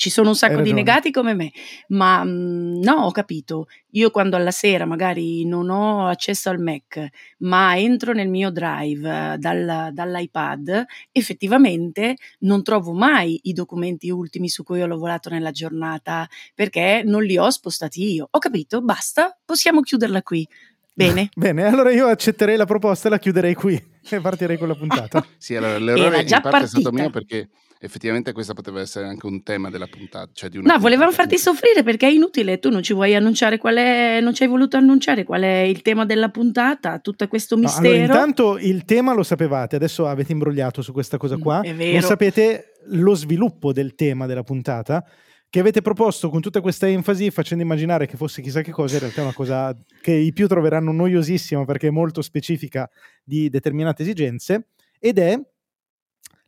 Ci 0.01 0.09
sono 0.09 0.31
un 0.31 0.35
sacco 0.35 0.55
Hai 0.57 0.63
di 0.63 0.71
ragione. 0.71 0.83
negati 0.83 1.11
come 1.11 1.35
me, 1.35 1.53
ma 1.89 2.25
mh, 2.25 2.81
no, 2.83 2.93
ho 3.05 3.11
capito. 3.11 3.67
Io 3.91 4.11
quando 4.11 4.35
alla 4.35 4.51
sera 4.51 4.87
magari 4.87 5.45
non 5.45 5.69
ho 5.69 6.07
accesso 6.07 6.49
al 6.49 6.59
Mac, 6.59 7.07
ma 7.41 7.77
entro 7.77 8.15
nel 8.15 8.31
mio 8.31 8.51
drive 8.51 9.35
eh, 9.35 9.37
dal- 9.37 9.91
dall'iPad, 9.93 10.87
effettivamente 11.13 12.17
non 12.39 12.63
trovo 12.63 12.95
mai 12.95 13.41
i 13.43 13.53
documenti 13.53 14.09
ultimi 14.09 14.49
su 14.49 14.63
cui 14.65 14.81
ho 14.81 14.87
lavorato 14.87 15.29
nella 15.29 15.51
giornata 15.51 16.27
perché 16.55 17.03
non 17.05 17.23
li 17.23 17.37
ho 17.37 17.51
spostati 17.51 18.11
io. 18.15 18.27
Ho 18.31 18.39
capito, 18.39 18.81
basta, 18.81 19.39
possiamo 19.45 19.83
chiuderla 19.83 20.23
qui. 20.23 20.49
Bene. 20.95 21.29
Bene, 21.37 21.65
allora 21.67 21.91
io 21.93 22.07
accetterei 22.07 22.57
la 22.57 22.65
proposta 22.65 23.09
e 23.09 23.11
la 23.11 23.19
chiuderei 23.19 23.53
qui 23.53 23.75
e 24.09 24.21
partirei 24.23 24.57
con 24.57 24.69
la 24.69 24.77
puntata. 24.77 25.23
Sì, 25.37 25.57
allora 25.57 25.77
l'errore 25.79 26.07
Era 26.07 26.25
già 26.25 26.37
in 26.37 26.43
parte 26.43 26.65
è 26.65 26.69
stato 26.69 26.85
partita. 26.85 27.03
mio 27.03 27.11
perché 27.11 27.49
effettivamente 27.83 28.33
questa 28.33 28.53
poteva 28.53 28.81
essere 28.81 29.07
anche 29.07 29.25
un 29.27 29.43
tema 29.43 29.71
della 29.71 29.87
puntata. 29.87 30.31
Cioè 30.33 30.51
di 30.51 30.59
una 30.59 30.75
No, 30.75 30.79
volevamo 30.79 31.09
puntata. 31.09 31.29
farti 31.29 31.43
soffrire 31.43 31.83
perché 31.83 32.07
è 32.07 32.11
inutile, 32.11 32.59
tu 32.59 32.69
non 32.71 32.83
ci 32.83 32.93
vuoi 32.93 33.15
annunciare 33.15 33.57
qual 33.59 33.77
è, 33.77 34.21
non 34.21 34.35
ci 34.35 34.43
hai 34.43 34.49
voluto 34.49 34.77
annunciare 34.77 35.25
qual 35.25 35.43
è 35.43 35.59
il 35.61 35.83
tema 35.83 36.05
della 36.05 36.29
puntata, 36.29 36.99
tutto 36.99 37.27
questo 37.29 37.55
No, 37.57 37.63
mistero. 37.63 37.89
allora, 37.89 38.03
intanto 38.05 38.59
il 38.59 38.85
tema 38.85 39.15
lo 39.15 39.23
sapevate, 39.23 39.77
adesso 39.77 40.07
avete 40.07 40.33
imbrogliato 40.33 40.83
su 40.83 40.93
questa 40.93 41.17
cosa 41.17 41.37
Mm, 41.37 41.41
qua. 41.41 41.61
è 41.63 41.75
vero. 41.75 41.93
Non 41.93 42.03
sapete 42.03 42.73
lo 42.89 43.15
sviluppo 43.15 43.73
del 43.73 43.95
tema 43.95 44.27
della 44.27 44.43
puntata 44.43 45.05
che 45.49 45.59
avete 45.59 45.81
proposto 45.83 46.29
con 46.31 46.41
tutta 46.41 46.61
questa 46.61 46.87
enfasi, 46.87 47.31
facendo 47.31 47.65
immaginare 47.65 48.07
che 48.07 48.17
fosse 48.17 48.41
chissà 48.41 48.61
che 48.63 48.71
cosa, 48.71 48.95
in 48.95 49.01
realtà 49.01 49.21
è 49.21 49.25
una 49.25 49.33
cosa 49.33 49.75
che 50.01 50.13
i 50.13 50.33
più 50.33 50.47
troveranno 50.47 50.93
noiosissima 50.93 51.65
perché 51.65 51.89
è 51.89 51.91
molto 51.91 52.23
specifica 52.23 52.89
di 53.25 53.49
determinate 53.51 54.03
esigenze, 54.03 54.69
ed 55.01 55.19
è 55.19 55.37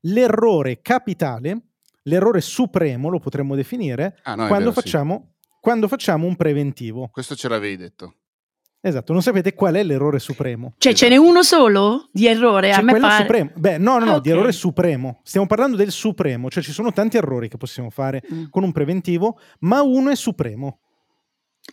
l'errore 0.03 0.81
capitale, 0.81 1.61
l'errore 2.05 2.41
supremo, 2.41 3.09
lo 3.09 3.19
potremmo 3.19 3.55
definire, 3.55 4.19
Ah, 4.23 4.35
no, 4.35 4.47
quando, 4.47 4.71
vero, 4.71 4.81
sì. 4.81 4.81
facciamo, 4.81 5.35
quando 5.61 5.89
facciamo 5.89 6.27
un 6.27 6.37
preventivo. 6.37 7.09
Questo 7.13 7.35
ce 7.35 7.49
l'avevi 7.49 7.77
detto. 7.77 8.15
Esatto, 8.85 9.13
non 9.13 9.23
sapete 9.23 9.55
qual 9.55 9.75
è 9.75 9.83
l'errore 9.85 10.19
supremo. 10.19 10.75
Cioè, 10.77 10.93
ce 10.93 11.09
n'è 11.09 11.17
uno 11.17 11.45
solo 11.45 12.09
di 12.11 12.27
errore? 12.27 12.73
A 12.73 12.79
C'è 12.79 12.83
me 12.83 12.91
quello 12.91 13.07
pare. 13.07 13.23
supremo. 13.23 13.51
Beh, 13.55 13.79
no, 13.79 13.99
no, 14.01 14.05
no, 14.07 14.15
Ah, 14.17 14.21
di 14.21 14.29
ok. 14.31 14.35
errore 14.37 14.51
supremo. 14.53 15.21
Stiamo 15.23 15.47
parlando 15.47 15.77
del 15.77 15.93
supremo, 15.93 16.51
cioè 16.51 16.65
ci 16.65 16.73
sono 16.73 16.93
tanti 16.93 17.17
errori 17.17 17.49
che 17.49 17.59
possiamo 17.59 17.91
fare 17.91 18.23
Mm. 18.33 18.47
con 18.51 18.65
un 18.65 18.73
preventivo, 18.73 19.39
ma 19.61 19.83
uno 19.83 20.11
è 20.11 20.17
supremo. 20.17 20.81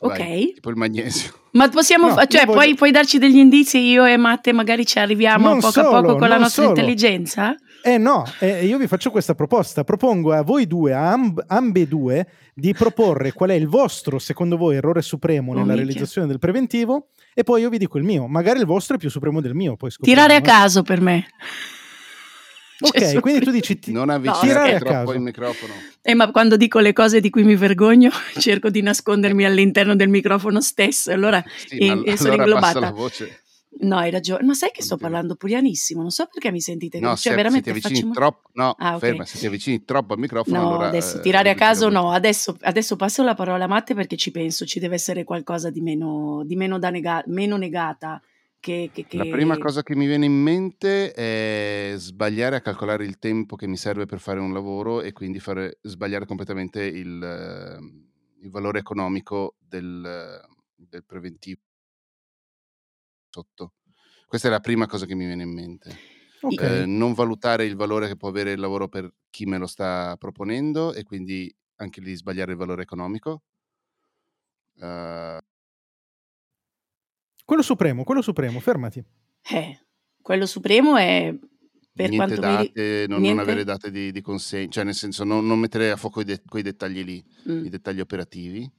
Ok, 0.01 0.17
Vai, 0.19 0.51
tipo 0.53 0.69
il 0.69 0.75
magnesio. 0.75 1.33
ma 1.53 1.67
possiamo, 1.69 2.09
No, 2.09 2.13
fa- 2.13 2.27
cioè, 2.27 2.41
io 2.41 2.45
voglio- 2.45 2.59
puoi, 2.59 2.75
puoi 2.75 2.91
darci 2.91 3.17
degli 3.17 3.37
indizi? 3.37 3.79
Io 3.79 4.05
e 4.05 4.15
Matte 4.15 4.53
magari 4.53 4.85
ci 4.85 4.99
arriviamo 4.99 5.47
Non 5.49 5.59
poco 5.61 5.79
a 5.79 5.83
solo, 5.83 6.01
poco 6.01 6.15
con 6.17 6.29
la 6.29 6.37
nostra 6.37 6.61
solo. 6.65 6.75
intelligenza? 6.77 7.55
Eh 7.81 7.97
no, 7.97 8.25
eh, 8.39 8.65
io 8.65 8.77
vi 8.77 8.87
faccio 8.87 9.09
questa 9.09 9.35
proposta. 9.35 9.83
Propongo 9.83 10.33
a 10.33 10.41
voi 10.41 10.67
due, 10.67 10.93
a 10.93 11.11
amb- 11.11 11.43
ambedue, 11.47 12.27
di 12.53 12.73
proporre 12.73 13.31
qual 13.31 13.51
è 13.51 13.53
il 13.53 13.67
vostro, 13.67 14.19
secondo 14.19 14.57
voi, 14.57 14.75
errore 14.75 15.01
supremo 15.01 15.51
Oh, 15.51 15.53
nella 15.53 15.67
minchia. 15.73 15.83
realizzazione 15.85 16.27
del 16.27 16.39
preventivo 16.39 17.07
e 17.33 17.43
poi 17.43 17.61
io 17.61 17.69
vi 17.69 17.77
dico 17.77 17.97
il 17.97 18.03
mio. 18.03 18.27
Magari 18.27 18.59
il 18.59 18.65
vostro 18.65 18.95
è 18.95 18.99
più 18.99 19.09
supremo 19.09 19.39
del 19.39 19.53
mio. 19.55 19.75
Poi 19.77 19.91
scopriamo, 19.91 20.21
Tirare 20.27 20.41
a 20.41 20.43
eh. 20.43 20.47
caso 20.59 20.83
per 20.83 20.99
me. 20.99 21.25
Ok, 22.81 22.97
Cioè, 22.97 23.19
quindi 23.19 23.43
tu 23.43 23.51
dici... 23.51 23.77
ti- 23.77 23.91
Non 23.91 24.05
tirare 24.07 24.29
avvicinare 24.29 24.75
a 24.75 24.79
troppo 24.79 24.93
caso. 24.93 25.11
il 25.13 25.19
microfono. 25.19 25.73
Eh, 26.01 26.13
ma 26.15 26.31
quando 26.31 26.55
dico 26.55 26.79
le 26.79 26.93
cose 26.93 27.19
di 27.19 27.29
cui 27.29 27.43
mi 27.43 27.55
vergogno, 27.57 28.09
cerco 28.39 28.69
di 28.69 28.81
nascondermi 28.81 29.43
all'interno 29.45 29.95
del 29.95 30.07
microfono 30.09 30.61
stesso. 30.61 31.11
Allora, 31.11 31.43
Sì, 31.67 31.77
e- 31.77 31.95
ma 31.95 32.03
e 32.03 32.15
sono 32.17 32.33
allora 32.33 32.43
inglobata. 32.43 32.93
La 33.71 33.87
no, 33.87 33.97
hai 33.97 34.09
ragione. 34.11 34.43
Ma 34.45 34.53
sai 34.53 34.71
che 34.71 34.81
sto 34.81 34.97
parlando 34.97 35.35
purianissimo? 35.35 36.01
Non 36.01 36.11
so 36.11 36.27
perché 36.31 36.51
mi 36.51 36.59
sentite 36.61 36.99
No. 36.99 37.09
Cioè, 37.09 37.17
se, 37.17 37.29
se 37.29 37.35
veramente 37.35 37.63
ti 37.63 37.69
avvicini 37.69 37.95
facciamo... 37.95 38.13
troppo, 38.13 38.49
no, 38.53 38.75
Ah, 38.77 38.93
ok. 38.95 38.99
ferma, 38.99 39.25
se 39.25 39.37
ti 39.37 39.45
avvicini 39.45 39.83
troppo 39.85 40.13
al 40.13 40.19
microfono, 40.19 40.61
No, 40.61 40.67
allora 40.67 40.87
adesso 40.87 41.17
eh, 41.17 41.21
tirare 41.21 41.49
a 41.49 41.53
riduci 41.53 41.65
la 41.67 41.73
caso 41.73 41.89
no, 41.89 42.11
adesso, 42.11 42.57
adesso 42.61 42.95
passo 42.95 43.23
la 43.23 43.35
parola 43.35 43.65
a 43.65 43.67
Matte 43.67 43.93
perché 43.93 44.15
ci 44.17 44.31
penso, 44.31 44.65
ci 44.65 44.79
deve 44.79 44.95
essere 44.95 45.23
qualcosa 45.23 45.69
di 45.69 45.81
meno, 45.81 46.43
di 46.45 46.55
meno, 46.55 46.79
da 46.79 46.89
nega- 46.89 47.23
meno 47.27 47.57
negata 47.57 48.21
che, 48.59 48.89
che- 48.91 49.05
La 49.11 49.23
che- 49.23 49.29
prima 49.29 49.57
cosa 49.57 49.83
che 49.83 49.95
mi 49.95 50.05
viene 50.05 50.25
in 50.25 50.33
mente 50.33 51.13
è 51.13 51.93
sbagliare 51.95 52.57
a 52.57 52.61
calcolare 52.61 53.05
il 53.05 53.17
tempo 53.17 53.55
che 53.55 53.67
mi 53.67 53.77
serve 53.77 54.05
per 54.05 54.19
fare 54.19 54.39
un 54.39 54.51
lavoro 54.51 55.01
e 55.01 55.13
quindi 55.13 55.39
fare, 55.39 55.77
sbagliare 55.81 56.25
completamente 56.25 56.83
il, 56.83 57.23
eh, 57.23 58.43
il 58.43 58.49
valore 58.49 58.79
economico 58.79 59.55
del, 59.59 60.03
eh, 60.05 60.47
del 60.75 61.05
preventivo 61.05 61.61
sotto. 63.29 63.73
Questa 64.27 64.47
è 64.47 64.51
la 64.51 64.59
prima 64.59 64.85
cosa 64.85 65.05
che 65.05 65.15
mi 65.15 65.25
viene 65.25 65.43
in 65.43 65.53
mente. 65.53 65.95
Ok. 66.41 66.61
Eh, 66.61 66.85
non 66.85 67.13
valutare 67.13 67.65
il 67.65 67.75
valore 67.75 68.07
che 68.07 68.15
può 68.15 68.29
avere 68.29 68.51
il 68.51 68.59
lavoro 68.59 68.87
per 68.87 69.11
chi 69.29 69.45
me 69.45 69.57
lo 69.57 69.67
sta 69.67 70.15
proponendo 70.17 70.93
e 70.93 71.03
quindi 71.03 71.53
anche 71.77 72.01
lì 72.01 72.15
sbagliare 72.15 72.51
il 72.51 72.57
valore 72.57 72.83
economico. 72.83 73.43
Eh, 74.79 75.39
Quello 77.45 77.63
supremo, 77.63 78.03
quello 78.03 78.21
supremo, 78.21 78.59
fermati. 78.59 79.03
Eh, 79.51 79.79
quello 80.21 80.45
supremo 80.45 80.97
è 80.97 81.35
per 81.91 82.09
niente 82.09 82.35
quanto 82.35 82.47
mi... 82.47 82.65
date, 82.67 83.05
non, 83.07 83.09
non 83.09 83.21
niente? 83.21 83.41
avere 83.41 83.63
date 83.63 83.89
di, 83.89 84.11
di 84.11 84.21
consegna, 84.21 84.69
cioè 84.69 84.83
nel 84.83 84.93
senso 84.93 85.23
non, 85.23 85.47
non 85.47 85.57
mettere 85.57 85.89
a 85.89 85.95
fuoco 85.95 86.23
de- 86.23 86.43
quei 86.45 86.61
dettagli 86.61 87.03
lì, 87.03 87.25
Mm. 87.49 87.65
i 87.65 87.69
dettagli 87.69 87.99
operativi. 88.01 88.71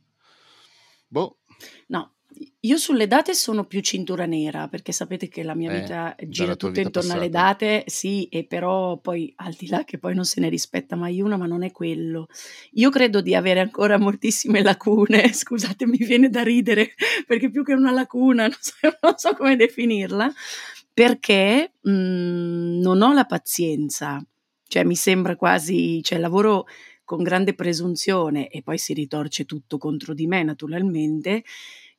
Boh, 1.08 1.40
No, 1.88 2.14
Io 2.60 2.76
sulle 2.78 3.06
date 3.06 3.34
sono 3.34 3.64
più 3.66 3.80
cintura 3.80 4.24
nera, 4.24 4.66
perché 4.68 4.92
sapete 4.92 5.28
che 5.28 5.42
la 5.42 5.54
mia 5.54 5.68
Eh, 5.68 5.74
vita 5.74 6.14
gira 6.26 6.56
vita 6.70 6.80
intorno 6.80 7.12
alle 7.12 7.28
passata. 7.28 7.28
date, 7.28 7.84
sì, 7.86 8.24
e 8.28 8.44
però 8.46 8.98
poi 8.98 9.30
al 9.36 9.52
di 9.58 9.66
là 9.68 9.84
che 9.84 9.98
poi 9.98 10.14
non 10.14 10.24
se 10.24 10.40
ne 10.40 10.48
rispetta 10.48 10.96
mai 10.96 11.20
una, 11.20 11.36
ma 11.36 11.44
non 11.46 11.62
è 11.64 11.70
quello. 11.70 12.28
Io 12.72 12.88
credo 12.88 13.20
di 13.20 13.34
avere 13.34 13.60
ancora 13.60 13.98
moltissime 13.98 14.62
lacune, 14.62 15.32
scusate, 15.34 15.86
mi 15.86 15.98
viene 15.98 16.30
da 16.30 16.42
ridere, 16.42 16.94
perché 17.26 17.50
più 17.50 17.62
che 17.62 17.74
una 17.74 17.90
lacuna, 17.92 18.44
non 18.48 18.56
so, 18.58 18.74
non 19.02 19.18
so 19.18 19.34
come 19.34 19.56
definirla, 19.56 20.32
perché 20.94 21.72
mh, 21.80 21.90
non 22.80 23.02
ho 23.02 23.12
la 23.12 23.24
pazienza, 23.24 24.24
cioè 24.66 24.84
mi 24.84 24.96
sembra 24.96 25.36
quasi, 25.36 26.02
cioè 26.02 26.18
lavoro 26.18 26.66
con 27.04 27.22
grande 27.22 27.54
presunzione 27.54 28.48
e 28.48 28.62
poi 28.62 28.78
si 28.78 28.94
ritorce 28.94 29.44
tutto 29.44 29.78
contro 29.78 30.14
di 30.14 30.26
me 30.26 30.42
naturalmente, 30.44 31.42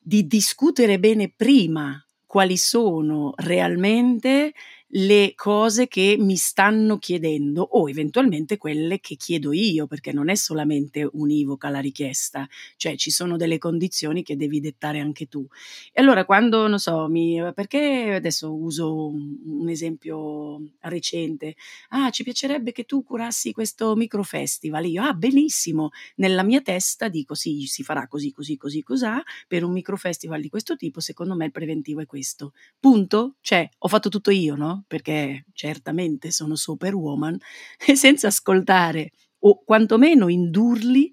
di 0.01 0.25
discutere 0.25 0.99
bene 0.99 1.31
prima 1.35 2.03
quali 2.25 2.57
sono 2.57 3.33
realmente 3.35 4.53
le 4.93 5.33
cose 5.35 5.87
che 5.87 6.15
mi 6.19 6.35
stanno 6.35 6.97
chiedendo 6.97 7.61
o 7.61 7.89
eventualmente 7.89 8.57
quelle 8.57 8.99
che 8.99 9.15
chiedo 9.15 9.53
io, 9.53 9.87
perché 9.87 10.11
non 10.11 10.29
è 10.29 10.35
solamente 10.35 11.07
univoca 11.13 11.69
la 11.69 11.79
richiesta, 11.79 12.47
cioè 12.75 12.95
ci 12.95 13.11
sono 13.11 13.37
delle 13.37 13.57
condizioni 13.57 14.23
che 14.23 14.35
devi 14.35 14.59
dettare 14.59 14.99
anche 14.99 15.27
tu. 15.27 15.45
E 15.93 16.01
allora 16.01 16.25
quando, 16.25 16.67
non 16.67 16.79
so, 16.79 17.07
mi, 17.07 17.39
perché 17.53 18.13
adesso 18.15 18.53
uso 18.53 19.07
un, 19.07 19.69
esempio 19.69 20.61
recente, 20.81 21.55
ah 21.89 22.09
ci 22.09 22.23
piacerebbe 22.23 22.71
che 22.71 22.83
tu 22.83 23.03
curassi 23.03 23.53
questo 23.53 23.95
microfestival, 23.95 24.85
io, 24.85 25.03
ah 25.03 25.13
benissimo, 25.13 25.91
nella 26.15 26.43
mia 26.43 26.61
testa 26.61 27.07
dico 27.07 27.33
sì, 27.33 27.61
si 27.65 27.83
farà 27.83 28.07
così, 28.07 28.31
così, 28.31 28.57
così, 28.57 28.83
cos'ha, 28.83 29.21
per 29.47 29.63
un 29.63 29.71
microfestival 29.71 30.41
di 30.41 30.49
questo 30.49 30.75
tipo, 30.75 30.99
secondo 30.99 31.35
me 31.35 31.45
il 31.45 31.51
preventivo 31.51 32.01
è 32.01 32.05
questo. 32.05 32.53
Punto? 32.79 33.35
Cioè, 33.41 33.69
ho 33.79 33.87
fatto 33.87 34.09
tutto 34.09 34.31
io, 34.31 34.55
no? 34.55 34.80
Perché 34.87 35.45
certamente 35.53 36.31
sono 36.31 36.55
superwoman 36.55 37.37
e 37.85 37.95
senza 37.95 38.27
ascoltare 38.27 39.11
o 39.43 39.63
quantomeno 39.63 40.27
indurli 40.27 41.11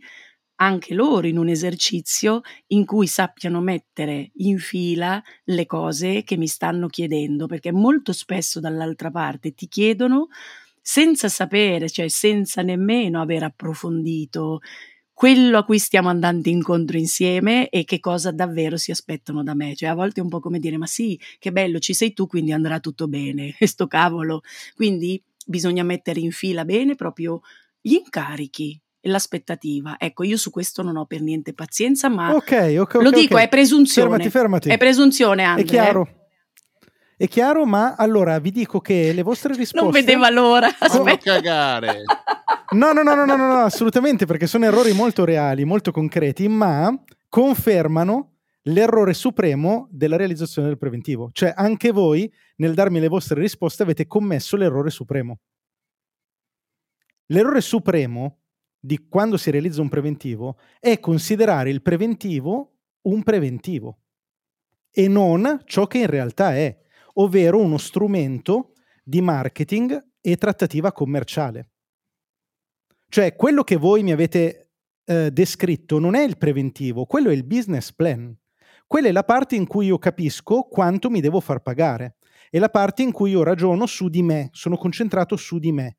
anche 0.60 0.94
loro 0.94 1.26
in 1.28 1.38
un 1.38 1.48
esercizio 1.48 2.40
in 2.68 2.84
cui 2.84 3.06
sappiano 3.06 3.60
mettere 3.60 4.30
in 4.36 4.58
fila 4.58 5.22
le 5.44 5.66
cose 5.66 6.24
che 6.24 6.36
mi 6.36 6.48
stanno 6.48 6.88
chiedendo, 6.88 7.46
perché 7.46 7.70
molto 7.72 8.12
spesso 8.12 8.58
dall'altra 8.60 9.10
parte 9.10 9.52
ti 9.54 9.68
chiedono 9.68 10.28
senza 10.80 11.28
sapere, 11.28 11.88
cioè 11.88 12.08
senza 12.08 12.62
nemmeno 12.62 13.20
aver 13.20 13.44
approfondito 13.44 14.60
quello 15.18 15.58
a 15.58 15.64
cui 15.64 15.80
stiamo 15.80 16.08
andando 16.10 16.48
incontro 16.48 16.96
insieme 16.96 17.70
e 17.70 17.82
che 17.82 17.98
cosa 17.98 18.30
davvero 18.30 18.76
si 18.76 18.92
aspettano 18.92 19.42
da 19.42 19.52
me. 19.52 19.74
Cioè 19.74 19.88
a 19.88 19.94
volte 19.94 20.20
è 20.20 20.22
un 20.22 20.28
po' 20.28 20.38
come 20.38 20.60
dire, 20.60 20.76
ma 20.76 20.86
sì, 20.86 21.18
che 21.40 21.50
bello, 21.50 21.80
ci 21.80 21.92
sei 21.92 22.12
tu, 22.12 22.28
quindi 22.28 22.52
andrà 22.52 22.78
tutto 22.78 23.08
bene, 23.08 23.52
e 23.58 23.66
sto 23.66 23.88
cavolo. 23.88 24.42
Quindi 24.76 25.20
bisogna 25.44 25.82
mettere 25.82 26.20
in 26.20 26.30
fila 26.30 26.64
bene 26.64 26.94
proprio 26.94 27.40
gli 27.80 27.94
incarichi 27.94 28.80
e 29.00 29.08
l'aspettativa. 29.08 29.96
Ecco, 29.98 30.22
io 30.22 30.36
su 30.36 30.52
questo 30.52 30.84
non 30.84 30.96
ho 30.96 31.04
per 31.04 31.20
niente 31.20 31.52
pazienza, 31.52 32.08
ma 32.08 32.32
Ok, 32.32 32.76
ok, 32.78 32.94
lo 33.02 33.08
ok, 33.08 33.14
dico, 33.16 33.38
è 33.38 33.48
presunzione. 33.48 34.08
Fermati, 34.10 34.30
fermati. 34.30 34.68
È 34.68 34.76
presunzione, 34.76 35.42
È 35.42 35.46
Andre. 35.46 35.62
eh. 35.64 35.66
chiaro. 35.66 36.08
È 37.16 37.26
chiaro, 37.26 37.66
ma 37.66 37.96
allora 37.96 38.38
vi 38.38 38.52
dico 38.52 38.78
che 38.80 39.10
le 39.12 39.22
vostre 39.22 39.52
risposte... 39.56 39.80
Non 39.82 39.90
vedeva 39.90 40.30
l'ora. 40.30 40.68
Come 40.78 41.10
Aspetta. 41.14 41.32
cagare. 41.34 42.04
No, 42.70 42.92
no, 42.92 43.02
no, 43.02 43.14
no, 43.14 43.24
no, 43.24 43.36
no, 43.36 43.46
no, 43.46 43.60
assolutamente, 43.60 44.26
perché 44.26 44.46
sono 44.46 44.66
errori 44.66 44.92
molto 44.92 45.24
reali, 45.24 45.64
molto 45.64 45.90
concreti, 45.90 46.48
ma 46.48 47.02
confermano 47.28 48.34
l'errore 48.62 49.14
supremo 49.14 49.88
della 49.90 50.16
realizzazione 50.16 50.68
del 50.68 50.76
preventivo. 50.76 51.30
Cioè, 51.32 51.54
anche 51.56 51.92
voi, 51.92 52.30
nel 52.56 52.74
darmi 52.74 53.00
le 53.00 53.08
vostre 53.08 53.40
risposte, 53.40 53.82
avete 53.82 54.06
commesso 54.06 54.56
l'errore 54.56 54.90
supremo. 54.90 55.40
L'errore 57.26 57.62
supremo 57.62 58.40
di 58.78 59.08
quando 59.08 59.38
si 59.38 59.50
realizza 59.50 59.80
un 59.80 59.88
preventivo 59.88 60.58
è 60.78 61.00
considerare 61.00 61.70
il 61.70 61.82
preventivo 61.82 62.74
un 63.02 63.22
preventivo 63.22 64.00
e 64.90 65.08
non 65.08 65.62
ciò 65.64 65.86
che 65.86 65.98
in 65.98 66.06
realtà 66.06 66.54
è, 66.54 66.76
ovvero 67.14 67.58
uno 67.58 67.78
strumento 67.78 68.72
di 69.02 69.20
marketing 69.20 70.06
e 70.20 70.36
trattativa 70.36 70.92
commerciale. 70.92 71.70
Cioè, 73.10 73.36
quello 73.36 73.64
che 73.64 73.76
voi 73.76 74.02
mi 74.02 74.12
avete 74.12 74.72
eh, 75.06 75.30
descritto 75.30 75.98
non 75.98 76.14
è 76.14 76.22
il 76.22 76.36
preventivo, 76.36 77.06
quello 77.06 77.30
è 77.30 77.32
il 77.32 77.44
business 77.44 77.90
plan. 77.90 78.36
Quella 78.86 79.08
è 79.08 79.12
la 79.12 79.24
parte 79.24 79.56
in 79.56 79.66
cui 79.66 79.86
io 79.86 79.98
capisco 79.98 80.64
quanto 80.64 81.08
mi 81.08 81.20
devo 81.20 81.40
far 81.40 81.60
pagare. 81.60 82.16
È 82.50 82.58
la 82.58 82.68
parte 82.68 83.02
in 83.02 83.12
cui 83.12 83.30
io 83.30 83.42
ragiono 83.42 83.86
su 83.86 84.08
di 84.08 84.22
me, 84.22 84.50
sono 84.52 84.76
concentrato 84.76 85.36
su 85.36 85.58
di 85.58 85.72
me. 85.72 85.96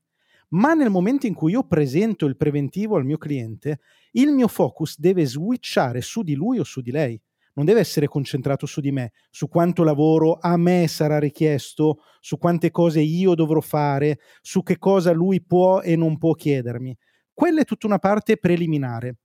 Ma 0.49 0.75
nel 0.75 0.91
momento 0.91 1.25
in 1.25 1.33
cui 1.33 1.53
io 1.53 1.63
presento 1.63 2.27
il 2.27 2.37
preventivo 2.37 2.95
al 2.95 3.05
mio 3.05 3.17
cliente, 3.17 3.79
il 4.11 4.31
mio 4.31 4.47
focus 4.47 4.99
deve 4.99 5.25
switchare 5.25 6.01
su 6.01 6.21
di 6.21 6.35
lui 6.35 6.59
o 6.59 6.63
su 6.63 6.81
di 6.81 6.91
lei. 6.91 7.19
Non 7.59 7.67
deve 7.67 7.81
essere 7.81 8.07
concentrato 8.07 8.65
su 8.65 8.79
di 8.79 8.89
me, 8.93 9.11
su 9.29 9.49
quanto 9.49 9.83
lavoro 9.83 10.37
a 10.39 10.55
me 10.55 10.87
sarà 10.87 11.19
richiesto, 11.19 11.97
su 12.21 12.37
quante 12.37 12.71
cose 12.71 13.01
io 13.01 13.35
dovrò 13.35 13.59
fare, 13.59 14.19
su 14.39 14.63
che 14.63 14.77
cosa 14.77 15.11
lui 15.11 15.43
può 15.43 15.81
e 15.81 15.97
non 15.97 16.17
può 16.17 16.35
chiedermi. 16.35 16.97
Quella 17.33 17.59
è 17.59 17.65
tutta 17.65 17.85
una 17.85 17.99
parte 17.99 18.37
preliminare 18.37 19.17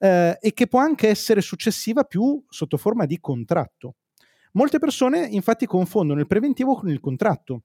eh, 0.00 0.36
e 0.38 0.52
che 0.52 0.66
può 0.66 0.80
anche 0.80 1.08
essere 1.08 1.40
successiva 1.40 2.04
più 2.04 2.44
sotto 2.46 2.76
forma 2.76 3.06
di 3.06 3.18
contratto. 3.20 3.94
Molte 4.52 4.78
persone 4.78 5.26
infatti 5.26 5.64
confondono 5.64 6.20
il 6.20 6.26
preventivo 6.26 6.74
con 6.74 6.90
il 6.90 7.00
contratto. 7.00 7.62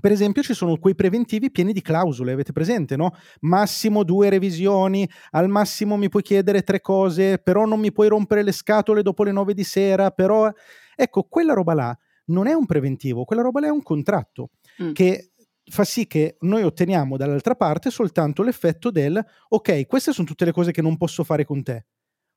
Per 0.00 0.10
esempio, 0.10 0.42
ci 0.42 0.54
sono 0.54 0.76
quei 0.78 0.94
preventivi 0.94 1.50
pieni 1.52 1.72
di 1.72 1.80
clausole, 1.80 2.32
avete 2.32 2.52
presente, 2.52 2.96
no? 2.96 3.12
Massimo 3.40 4.02
due 4.02 4.28
revisioni, 4.28 5.08
al 5.30 5.48
massimo 5.48 5.96
mi 5.96 6.08
puoi 6.08 6.22
chiedere 6.22 6.62
tre 6.62 6.80
cose, 6.80 7.38
però 7.38 7.64
non 7.64 7.78
mi 7.78 7.92
puoi 7.92 8.08
rompere 8.08 8.42
le 8.42 8.52
scatole 8.52 9.02
dopo 9.02 9.22
le 9.24 9.32
nove 9.32 9.54
di 9.54 9.64
sera, 9.64 10.10
però... 10.10 10.50
Ecco, 10.96 11.24
quella 11.24 11.54
roba 11.54 11.74
là 11.74 11.98
non 12.26 12.46
è 12.46 12.52
un 12.52 12.66
preventivo, 12.66 13.24
quella 13.24 13.42
roba 13.42 13.60
là 13.60 13.66
è 13.66 13.70
un 13.70 13.82
contratto 13.82 14.50
Mm. 14.82 14.90
che 14.92 15.30
fa 15.70 15.84
sì 15.84 16.06
che 16.08 16.36
noi 16.40 16.64
otteniamo 16.64 17.16
dall'altra 17.16 17.54
parte 17.54 17.90
soltanto 17.90 18.42
l'effetto 18.42 18.90
del 18.90 19.24
ok, 19.48 19.86
queste 19.86 20.12
sono 20.12 20.26
tutte 20.26 20.44
le 20.44 20.50
cose 20.52 20.72
che 20.72 20.82
non 20.82 20.96
posso 20.96 21.22
fare 21.22 21.44
con 21.44 21.62
te, 21.62 21.86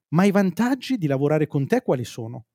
ma 0.09 0.23
i 0.25 0.31
vantaggi 0.31 0.97
di 0.97 1.07
lavorare 1.07 1.47
con 1.47 1.65
te 1.65 1.81
quali 1.81 2.05
sono? 2.05 2.45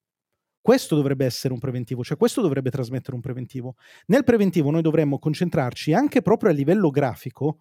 Questo 0.63 0.95
dovrebbe 0.95 1.25
essere 1.25 1.53
un 1.53 1.59
preventivo, 1.59 2.05
cioè 2.05 2.17
questo 2.17 2.41
dovrebbe 2.41 2.71
trasmettere 2.71 3.17
un 3.17 3.21
preventivo. 3.21 3.75
Nel 4.07 4.23
preventivo 4.25 4.71
noi 4.71 4.81
dovremmo 4.83 5.19
concentrarci 5.19 5.93
anche 5.93 6.23
proprio 6.23 6.51
a 6.51 6.53
livello 6.53 6.91
grafico, 6.91 7.59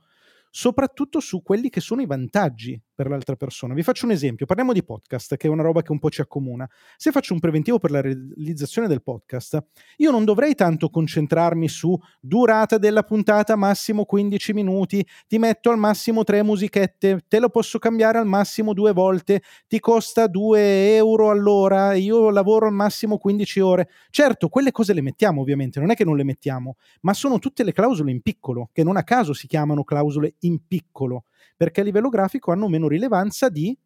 soprattutto 0.51 1.20
su 1.20 1.41
quelli 1.41 1.70
che 1.70 1.81
sono 1.81 2.01
i 2.01 2.05
vantaggi 2.05 2.79
per 3.01 3.10
l'altra 3.10 3.36
persona. 3.36 3.74
Vi 3.74 3.81
faccio 3.81 4.05
un 4.05 4.12
esempio, 4.12 4.46
parliamo 4.46 4.74
di 4.74 4.84
podcast, 4.84 5.36
che 5.36 5.48
è 5.48 5.50
una 5.50 5.63
roba 5.63 5.81
che 5.81 5.91
un 5.91 5.98
po' 5.98 6.12
ci 6.12 6.22
accomuna. 6.22 6.70
Se 6.98 7.10
faccio 7.10 7.34
un 7.34 7.39
preventivo 7.39 7.79
per 7.79 7.89
la 7.89 8.00
realizzazione 8.00 8.88
del 8.88 9.01
podcast, 9.01 9.60
io 9.98 10.12
non 10.12 10.24
dovrei 10.24 10.53
tanto 10.53 10.89
concentrarmi 10.89 11.67
su 11.67 11.98
durata 12.20 12.77
della 12.77 13.01
puntata 13.01 13.55
massimo 13.55 14.05
15 14.05 14.53
minuti, 14.53 15.03
ti 15.27 15.39
metto 15.39 15.72
al 15.72 15.79
massimo 15.79 16.24
tre 16.24 16.43
musichette, 16.43 17.22
te 17.27 17.39
lo 17.39 17.50
posso 17.50 17.79
cambiare 17.79 18.20
al 18.20 18.27
massimo 18.27 18.74
due 18.74 18.93
volte, 18.93 19.41
ti 19.67 19.79
costa 19.79 20.27
2 20.27 20.96
euro 20.96 21.31
all'ora, 21.31 21.96
io 21.96 22.29
lavoro 22.29 22.67
al 22.67 22.74
massimo 22.74 23.17
15 23.17 23.60
ore. 23.62 23.89
Certo, 24.12 24.48
quelle 24.48 24.72
cose 24.72 24.93
le 24.93 25.01
mettiamo 25.01 25.41
ovviamente, 25.41 25.79
non 25.79 25.89
è 25.89 25.96
che 25.96 26.05
non 26.05 26.15
le 26.15 26.24
mettiamo, 26.24 26.75
ma 27.01 27.15
sono 27.15 27.39
tutte 27.39 27.63
le 27.63 27.72
clausole 27.72 28.12
in 28.12 28.22
piccolo, 28.22 28.70
che 28.72 28.84
non 28.84 28.96
a 28.96 29.03
caso 29.03 29.34
si 29.34 29.48
chiamano 29.48 29.84
clausole 29.84 30.36
in 30.41 30.67
piccolo, 30.67 31.24
perché 31.58 31.82
a 31.82 31.84
livello 31.84 32.10
grafico 32.10 32.52
hanno 32.52 32.68
meno 32.68 32.88
rilevanza 32.88 33.50
di 33.50 33.78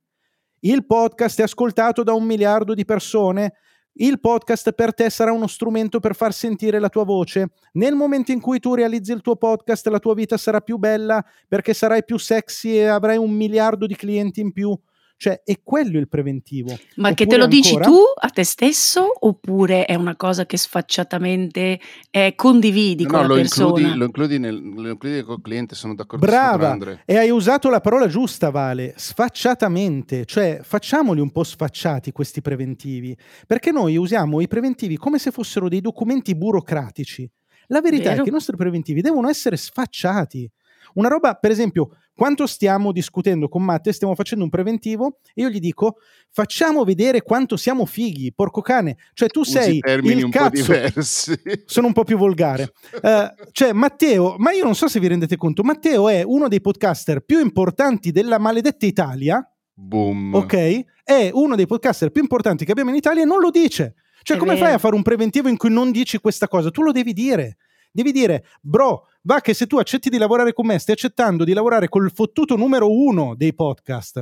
il 0.68 0.84
podcast 0.86 1.40
è 1.42 1.44
ascoltato 1.44 2.02
da 2.02 2.14
un 2.14 2.24
miliardo 2.24 2.74
di 2.74 2.86
persone, 2.86 3.54
il 3.98 4.20
podcast 4.20 4.72
per 4.72 4.96
te 4.96 5.12
sarà 5.12 5.32
uno 5.32 5.46
strumento 5.46 6.00
per 6.00 6.16
far 6.16 6.34
sentire 6.34 6.80
la 6.80 6.90
tua 6.90 7.04
voce. 7.04 7.50
Nel 7.74 7.94
momento 7.94 8.32
in 8.32 8.42
cui 8.42 8.60
tu 8.60 8.74
realizzi 8.74 9.12
il 9.12 9.22
tuo 9.22 9.36
podcast, 9.36 9.86
la 9.90 10.00
tua 10.00 10.16
vita 10.16 10.38
sarà 10.38 10.62
più 10.62 10.78
bella 10.78 11.24
perché 11.48 11.76
sarai 11.76 12.04
più 12.04 12.18
sexy 12.18 12.78
e 12.78 12.86
avrai 12.86 13.18
un 13.18 13.30
miliardo 13.30 13.86
di 13.86 13.96
clienti 13.96 14.42
in 14.42 14.52
più. 14.52 14.76
Cioè, 15.18 15.42
è 15.46 15.62
quello 15.64 15.98
il 15.98 16.10
preventivo. 16.10 16.78
Ma 16.96 17.14
che 17.14 17.26
te 17.26 17.36
Oppure 17.36 17.38
lo 17.38 17.48
dici 17.48 17.76
ancora- 17.76 17.86
tu 17.86 17.98
a 18.18 18.30
te 18.30 18.44
stesso 18.44 19.08
oppure 19.26 19.86
è 19.86 19.96
una 19.96 20.16
cosa 20.18 20.46
che 20.46 20.58
sfacciatamente 20.58 21.80
eh, 22.12 22.34
condividi 22.36 23.04
No, 23.04 23.10
con 23.10 23.18
no, 23.18 23.22
la 23.24 23.28
lo 23.30 23.36
persona? 23.36 23.68
includi, 23.70 23.98
lo 23.98 24.06
includi 24.06 24.40
nel, 24.40 24.74
lo 24.76 24.90
includi 24.90 25.24
col 25.24 25.42
cliente, 25.42 25.74
sono 25.74 25.96
d'accordo 25.96 26.26
Brava, 26.26 26.78
e 27.06 27.18
hai 27.18 27.30
usato 27.30 27.70
la 27.70 27.80
parola 27.80 28.08
giusta, 28.08 28.50
Vale, 28.50 28.94
sfacciatamente, 28.98 30.26
cioè 30.26 30.60
facciamoli 30.64 31.20
un 31.22 31.32
po' 31.32 31.44
sfacciati 31.44 32.12
questi 32.12 32.42
preventivi, 32.42 33.18
perché 33.48 33.72
noi 33.72 33.96
usiamo 33.98 34.42
i 34.42 34.48
preventivi 34.48 34.98
come 34.98 35.18
se 35.20 35.32
fossero 35.32 35.70
dei 35.70 35.82
documenti 35.82 36.36
burocratici. 36.36 37.30
La 37.68 37.82
verità 37.82 38.10
Vero. 38.10 38.22
è 38.22 38.24
che 38.24 38.30
i 38.30 38.34
nostri 38.34 38.56
preventivi 38.56 39.02
devono 39.02 39.30
essere 39.30 39.58
sfacciati. 39.58 40.50
Una 40.96 41.10
roba, 41.10 41.36
per 41.36 41.52
esempio, 41.52 41.90
quanto 42.14 42.48
stiamo 42.48 42.92
discutendo 42.92 43.48
con 43.48 43.64
Matte, 43.64 43.92
stiamo 43.92 44.16
facendo 44.16 44.44
un 44.44 44.50
preventivo 44.50 45.20
e 45.34 45.42
io 45.42 45.50
gli 45.50 45.60
dico 45.60 45.98
facciamo 46.32 46.84
vedere 46.84 47.22
quanto 47.22 47.58
siamo 47.58 47.86
fighi, 47.86 48.34
porco 48.34 48.62
cane. 48.62 48.98
Cioè 49.14 49.28
tu 49.30 49.44
sei 49.44 49.80
il 49.84 50.24
un 50.24 50.30
cazzo. 50.30 50.50
po' 50.50 50.56
diversi. 50.74 51.34
Sono 51.66 51.88
un 51.88 51.94
po' 51.94 52.04
più 52.04 52.18
volgare. 52.18 52.72
Uh, 53.02 53.50
cioè 53.52 53.74
Matteo, 53.74 54.36
ma 54.38 54.52
io 54.52 54.64
non 54.64 54.76
so 54.76 54.88
se 54.88 55.00
vi 55.00 55.08
rendete 55.08 55.36
conto, 55.38 55.64
Matteo 55.64 56.08
è 56.10 56.24
uno 56.24 56.48
dei 56.48 56.62
podcaster 56.62 57.22
più 57.22 57.40
importanti 57.40 58.12
della 58.12 58.38
maledetta 58.38 58.86
Italia. 58.86 59.48
Boom. 59.74 60.34
Ok? 60.34 60.84
È 61.04 61.30
uno 61.34 61.56
dei 61.56 61.68
podcaster 61.68 62.10
più 62.10 62.22
importanti 62.22 62.64
che 62.64 62.72
abbiamo 62.72 62.90
in 62.90 62.96
Italia 62.96 63.24
e 63.24 63.26
non 63.26 63.40
lo 63.40 63.52
dice. 63.52 63.96
Cioè, 64.22 64.38
È 64.38 64.40
come 64.40 64.54
vero. 64.54 64.66
fai 64.66 64.74
a 64.74 64.78
fare 64.80 64.96
un 64.96 65.04
preventivo 65.04 65.50
in 65.50 65.58
cui 65.58 65.70
non 65.70 65.92
dici 65.92 66.18
questa 66.18 66.48
cosa? 66.48 66.72
Tu 66.72 66.82
lo 66.82 66.92
devi 66.92 67.14
dire. 67.14 67.58
Devi 67.96 68.12
dire, 68.12 68.44
bro, 68.60 69.08
va 69.22 69.40
che 69.40 69.54
se 69.54 69.68
tu 69.68 69.78
accetti 69.78 70.10
di 70.10 70.18
lavorare 70.18 70.52
con 70.52 70.66
me, 70.68 70.78
stai 70.80 70.96
accettando 70.96 71.46
di 71.46 71.54
lavorare 71.54 71.88
col 71.88 72.12
fottuto 72.14 72.58
numero 72.58 72.92
uno 72.92 73.36
dei 73.38 73.54
podcast. 73.54 74.22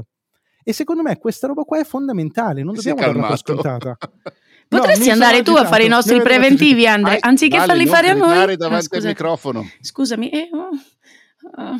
E 0.63 0.73
secondo 0.73 1.01
me 1.01 1.17
questa 1.17 1.47
roba 1.47 1.63
qua 1.63 1.79
è 1.79 1.83
fondamentale, 1.83 2.61
non 2.61 2.75
dobbiamo 2.75 2.99
darla 2.99 3.27
per 3.29 3.37
scontata. 3.37 3.97
No, 4.69 4.79
Potresti 4.79 5.03
mi 5.03 5.09
andare 5.11 5.43
tu 5.43 5.53
a 5.53 5.65
fare 5.65 5.83
i 5.83 5.87
nostri 5.87 6.15
avete 6.15 6.29
preventivi, 6.29 6.87
Andre, 6.87 7.17
anziché 7.19 7.57
Vale, 7.57 7.67
farli 7.67 7.85
fare 7.85 8.09
a 8.09 8.13
noi. 8.13 8.27
gridare 8.29 8.53
Ah, 8.53 8.57
davanti 8.57 8.95
al 8.95 9.03
microfono. 9.03 9.69
Scusami, 9.81 10.29
eh, 10.29 10.49
oh, 10.51 11.79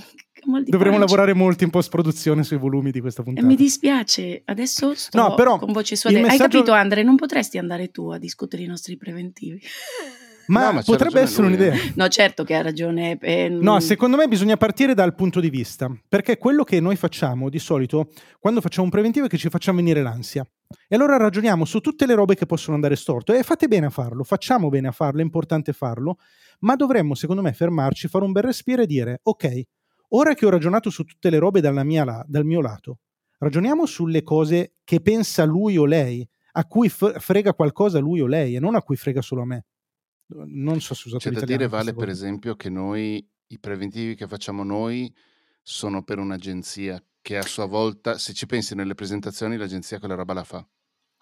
di 0.62 0.70
Dovremmo 0.70 1.00
lavorare 1.00 1.34
molto 1.34 1.64
in 1.64 1.70
post-produzione 1.72 2.44
sui 2.44 2.58
volumi 2.58 2.92
di 2.92 3.00
questa 3.00 3.22
E 3.22 3.26
puntata. 3.26 3.48
mi 3.48 3.56
dispiace, 3.56 4.42
adesso 4.46 4.94
sto 4.94 5.18
No, 5.18 5.34
però 5.34 5.58
con 5.58 5.72
voce 5.72 5.94
il 5.94 6.00
suave. 6.00 6.18
Hai 6.18 6.22
messaggio- 6.24 6.44
capito, 6.44 6.72
Andre? 6.74 7.02
Non 7.04 7.16
potresti 7.16 7.58
andare 7.58 7.90
tu 7.90 8.10
a 8.10 8.18
discutere 8.20 8.62
i 8.64 8.68
nostri 8.68 8.96
preventivi? 8.98 9.60
Ma, 10.48 10.66
No, 10.68 10.74
ma 10.74 10.82
potrebbe 10.82 11.22
essere 11.22 11.48
lui, 11.48 11.56
un'idea. 11.56 11.74
eh. 11.74 11.94
No, 11.96 12.08
certo 12.10 12.44
che 12.44 12.56
ha 12.56 12.62
ragione. 12.62 13.18
eh, 13.22 13.48
No, 13.50 13.76
mm, 13.76 13.78
secondo 13.78 14.18
me 14.18 14.28
bisogna 14.28 14.58
partire 14.58 14.94
dal 14.94 15.16
punto 15.16 15.40
di 15.40 15.50
vista, 15.50 15.90
perché 16.10 16.38
quello 16.38 16.64
che 16.64 16.80
noi 16.80 16.96
facciamo 16.96 17.50
di 17.50 17.60
solito 17.60 18.10
quando 18.40 18.60
facciamo 18.62 18.86
un 18.86 18.92
preventivo 18.92 19.26
è 19.26 19.30
che 19.30 19.38
ci 19.38 19.50
facciamo 19.50 19.78
venire 19.78 20.02
l'ansia. 20.02 20.46
E 20.88 20.96
allora 20.96 21.18
ragioniamo 21.18 21.66
su 21.66 21.80
tutte 21.80 22.06
le 22.06 22.16
robe 22.16 22.36
che 22.36 22.46
possono 22.46 22.76
andare 22.76 22.96
storto 22.96 23.32
e 23.34 23.44
fate 23.44 23.68
bene 23.68 23.86
a 23.86 23.90
farlo, 23.90 24.24
facciamo 24.24 24.70
bene 24.70 24.88
a 24.88 24.92
farlo, 24.92 25.20
è 25.22 25.24
importante 25.24 25.72
farlo, 25.72 26.18
ma 26.60 26.76
dovremmo 26.76 27.14
secondo 27.16 27.42
me 27.42 27.54
fermarci, 27.54 28.08
fare 28.08 28.26
un 28.26 28.32
bel 28.32 28.44
respiro 28.44 28.82
e 28.82 28.86
dire 28.88 29.20
ok, 29.24 29.62
ora 30.10 30.34
che 30.34 30.46
ho 30.46 30.50
ragionato 30.50 30.90
su 30.90 31.04
tutte 31.04 31.30
le 31.30 31.38
robe 31.38 31.62
dalla 31.62 31.84
mia 31.84 32.24
dal 32.28 32.44
mio 32.46 32.60
lato, 32.62 33.00
ragioniamo 33.38 33.86
sulle 33.86 34.24
cose 34.24 34.74
che 34.84 35.00
pensa 35.00 35.44
lui 35.46 35.78
o 35.78 35.86
lei, 35.86 36.28
a 36.54 36.66
cui 36.66 36.90
f- 36.90 37.20
frega 37.20 37.54
qualcosa 37.54 38.00
lui 38.00 38.20
o 38.22 38.26
lei 38.28 38.56
e 38.56 38.60
non 38.60 38.76
a 38.76 38.82
cui 38.82 38.96
frega 38.96 39.22
solo 39.22 39.42
a 39.44 39.46
me. 39.46 39.66
Non 40.46 40.82
so 40.82 40.94
se 40.94 41.08
usate 41.08 41.30
C'è 41.30 41.36
da 41.40 41.46
dire, 41.46 41.68
Vale, 41.68 41.94
per 41.94 42.10
esempio, 42.10 42.56
che 42.56 42.70
noi 42.70 43.26
i 43.48 43.60
preventivi 43.60 44.16
che 44.16 44.28
facciamo 44.28 44.64
noi 44.64 45.14
sono 45.62 46.04
per 46.04 46.20
un'agenzia 46.20 47.04
che 47.22 47.38
a 47.38 47.44
sua 47.44 47.66
volta, 47.66 48.18
se 48.18 48.34
ci 48.34 48.46
pensi 48.46 48.76
nelle 48.76 48.96
presentazioni, 48.96 49.56
l'agenzia 49.58 50.00
quella 50.00 50.16
roba 50.16 50.34
la 50.34 50.44
fa. 50.44 50.68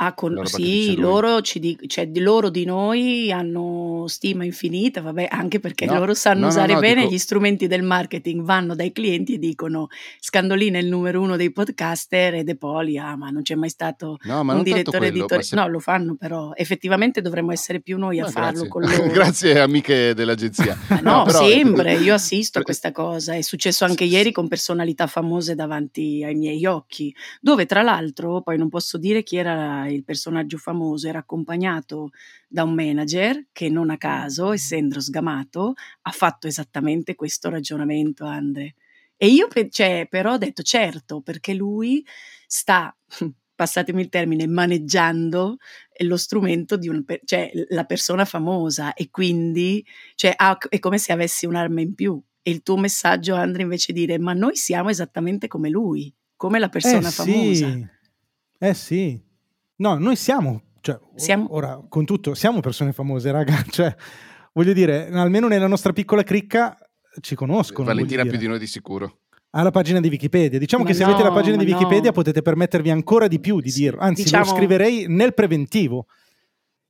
Ah, 0.03 0.13
con- 0.15 0.33
dice 0.33 0.55
sì, 0.55 0.95
loro, 0.95 1.41
ci 1.41 1.59
di- 1.59 1.77
cioè, 1.85 2.07
di 2.07 2.21
loro 2.21 2.49
di 2.49 2.65
noi 2.65 3.31
hanno 3.31 4.05
stima 4.07 4.43
infinita, 4.43 4.99
vabbè, 4.99 5.27
anche 5.29 5.59
perché 5.59 5.85
No, 5.85 5.93
loro 5.99 6.15
sanno 6.15 6.41
no, 6.41 6.47
usare 6.47 6.73
no, 6.73 6.79
bene 6.79 7.01
dico- 7.01 7.13
gli 7.13 7.17
strumenti 7.19 7.67
del 7.67 7.83
marketing, 7.83 8.41
vanno 8.43 8.73
dai 8.73 8.91
clienti 8.93 9.35
e 9.35 9.37
dicono 9.37 9.89
Scandolina 10.19 10.79
è 10.79 10.81
il 10.81 10.87
numero 10.87 11.21
uno 11.21 11.35
dei 11.35 11.51
podcaster 11.51 12.33
e 12.33 12.43
De 12.43 12.55
Poli, 12.55 12.97
ah, 12.97 13.15
ma 13.15 13.29
non 13.29 13.43
c'è 13.43 13.53
mai 13.53 13.69
stato 13.69 14.17
un 14.23 14.63
direttore 14.63 15.07
editoriale. 15.07 15.43
se- 15.43 15.55
No, 15.55 15.67
lo 15.67 15.77
fanno 15.79 16.15
però, 16.15 16.51
effettivamente 16.55 17.21
dovremmo 17.21 17.51
essere 17.51 17.79
più 17.79 17.99
noi 17.99 18.19
a 18.19 18.23
Ma 18.23 18.29
farlo 18.31 18.63
grazie. 18.63 18.69
con 18.69 18.81
loro. 19.05 19.11
grazie 19.13 19.59
amiche 19.59 20.15
dell'agenzia. 20.15 20.75
No, 21.03 21.23
però- 21.25 21.45
sempre, 21.47 21.93
io 21.97 22.15
assisto 22.15 22.57
a 22.57 22.63
questa 22.63 22.91
cosa, 22.91 23.35
è 23.35 23.41
successo 23.41 23.85
anche 23.85 24.05
ieri 24.05 24.31
con 24.31 24.47
personalità 24.47 25.05
famose 25.05 25.53
davanti 25.53 26.23
ai 26.25 26.33
miei 26.33 26.65
occhi, 26.65 27.13
dove 27.39 27.67
tra 27.67 27.83
l'altro, 27.83 28.41
poi 28.41 28.57
non 28.57 28.67
posso 28.69 28.97
dire 28.97 29.21
chi 29.21 29.37
era 29.37 29.89
il 29.93 30.03
personaggio 30.03 30.57
famoso, 30.57 31.07
era 31.07 31.19
accompagnato 31.19 32.09
da 32.47 32.63
un 32.63 32.73
manager 32.73 33.47
che 33.51 33.69
non 33.69 33.89
a 33.89 33.97
caso, 33.97 34.51
essendo 34.51 34.99
sgamato, 34.99 35.73
ha 36.01 36.11
fatto 36.11 36.47
esattamente 36.47 37.15
questo 37.15 37.49
ragionamento, 37.49 38.25
Andre. 38.25 38.75
E 39.15 39.27
io 39.27 39.47
cioè, 39.69 40.07
però 40.09 40.33
ho 40.33 40.37
detto 40.37 40.63
certo, 40.63 41.21
perché 41.21 41.53
lui 41.53 42.03
sta, 42.47 42.95
passatemi 43.53 44.01
il 44.01 44.09
termine, 44.09 44.47
maneggiando 44.47 45.57
lo 45.99 46.17
strumento 46.17 46.75
di 46.75 46.89
un, 46.89 47.03
cioè 47.23 47.51
la 47.69 47.83
persona 47.83 48.25
famosa 48.25 48.93
e 48.95 49.11
quindi 49.11 49.85
cioè, 50.15 50.33
ha- 50.35 50.57
è 50.67 50.79
come 50.79 50.97
se 50.97 51.11
avessi 51.11 51.45
un'arma 51.45 51.81
in 51.81 51.93
più. 51.93 52.19
E 52.41 52.49
il 52.49 52.63
tuo 52.63 52.77
messaggio, 52.77 53.35
Andre, 53.35 53.61
invece 53.61 53.93
dire 53.93 54.17
ma 54.17 54.33
noi 54.33 54.55
siamo 54.55 54.89
esattamente 54.89 55.47
come 55.47 55.69
lui, 55.69 56.11
come 56.35 56.57
la 56.57 56.69
persona 56.69 57.09
eh 57.09 57.11
famosa. 57.11 57.69
Sì. 57.69 57.87
Eh 58.57 58.73
sì. 58.73 59.21
No, 59.81 59.95
noi 59.97 60.15
siamo, 60.15 60.61
cioè, 60.81 60.99
Siamo- 61.15 61.47
ora 61.55 61.83
con 61.89 62.05
tutto, 62.05 62.35
siamo 62.35 62.59
persone 62.59 62.93
famose, 62.93 63.31
raga, 63.31 63.63
cioè, 63.69 63.93
voglio 64.53 64.73
dire, 64.73 65.09
almeno 65.11 65.47
nella 65.47 65.65
nostra 65.67 65.91
piccola 65.91 66.21
cricca 66.21 66.77
ci 67.19 67.33
conoscono. 67.33 67.87
Valentina 67.87 68.21
più 68.23 68.37
di 68.37 68.45
noi 68.47 68.59
di 68.59 68.67
sicuro. 68.67 69.17
Ha 69.53 69.63
la 69.63 69.71
pagina 69.71 69.99
di 69.99 70.07
Wikipedia. 70.07 70.59
Diciamo 70.59 70.83
Ma 70.83 70.89
che 70.89 70.95
se 70.95 71.03
avete 71.03 71.23
la 71.23 71.31
pagina 71.31 71.57
di 71.57 71.65
ma 71.65 71.71
no. 71.71 71.77
Wikipedia 71.77 72.11
potete 72.11 72.41
permettervi 72.41 72.89
ancora 72.91 73.27
di 73.27 73.39
più 73.39 73.59
di 73.59 73.69
Sì, 73.69 73.81
dirlo. 73.81 73.99
Anzi, 73.99 74.23
diciamo- 74.23 74.45
lo 74.45 74.51
scriverei 74.55 75.05
nel 75.09 75.33
preventivo. 75.33 76.05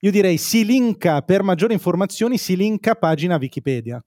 Io 0.01 0.11
direi 0.11 0.37
si 0.37 0.65
linka 0.65 1.21
per 1.21 1.43
maggiori 1.43 1.73
informazioni, 1.73 2.37
si 2.37 2.55
linka 2.57 2.95
pagina 2.95 3.37
Wikipedia. 3.37 4.03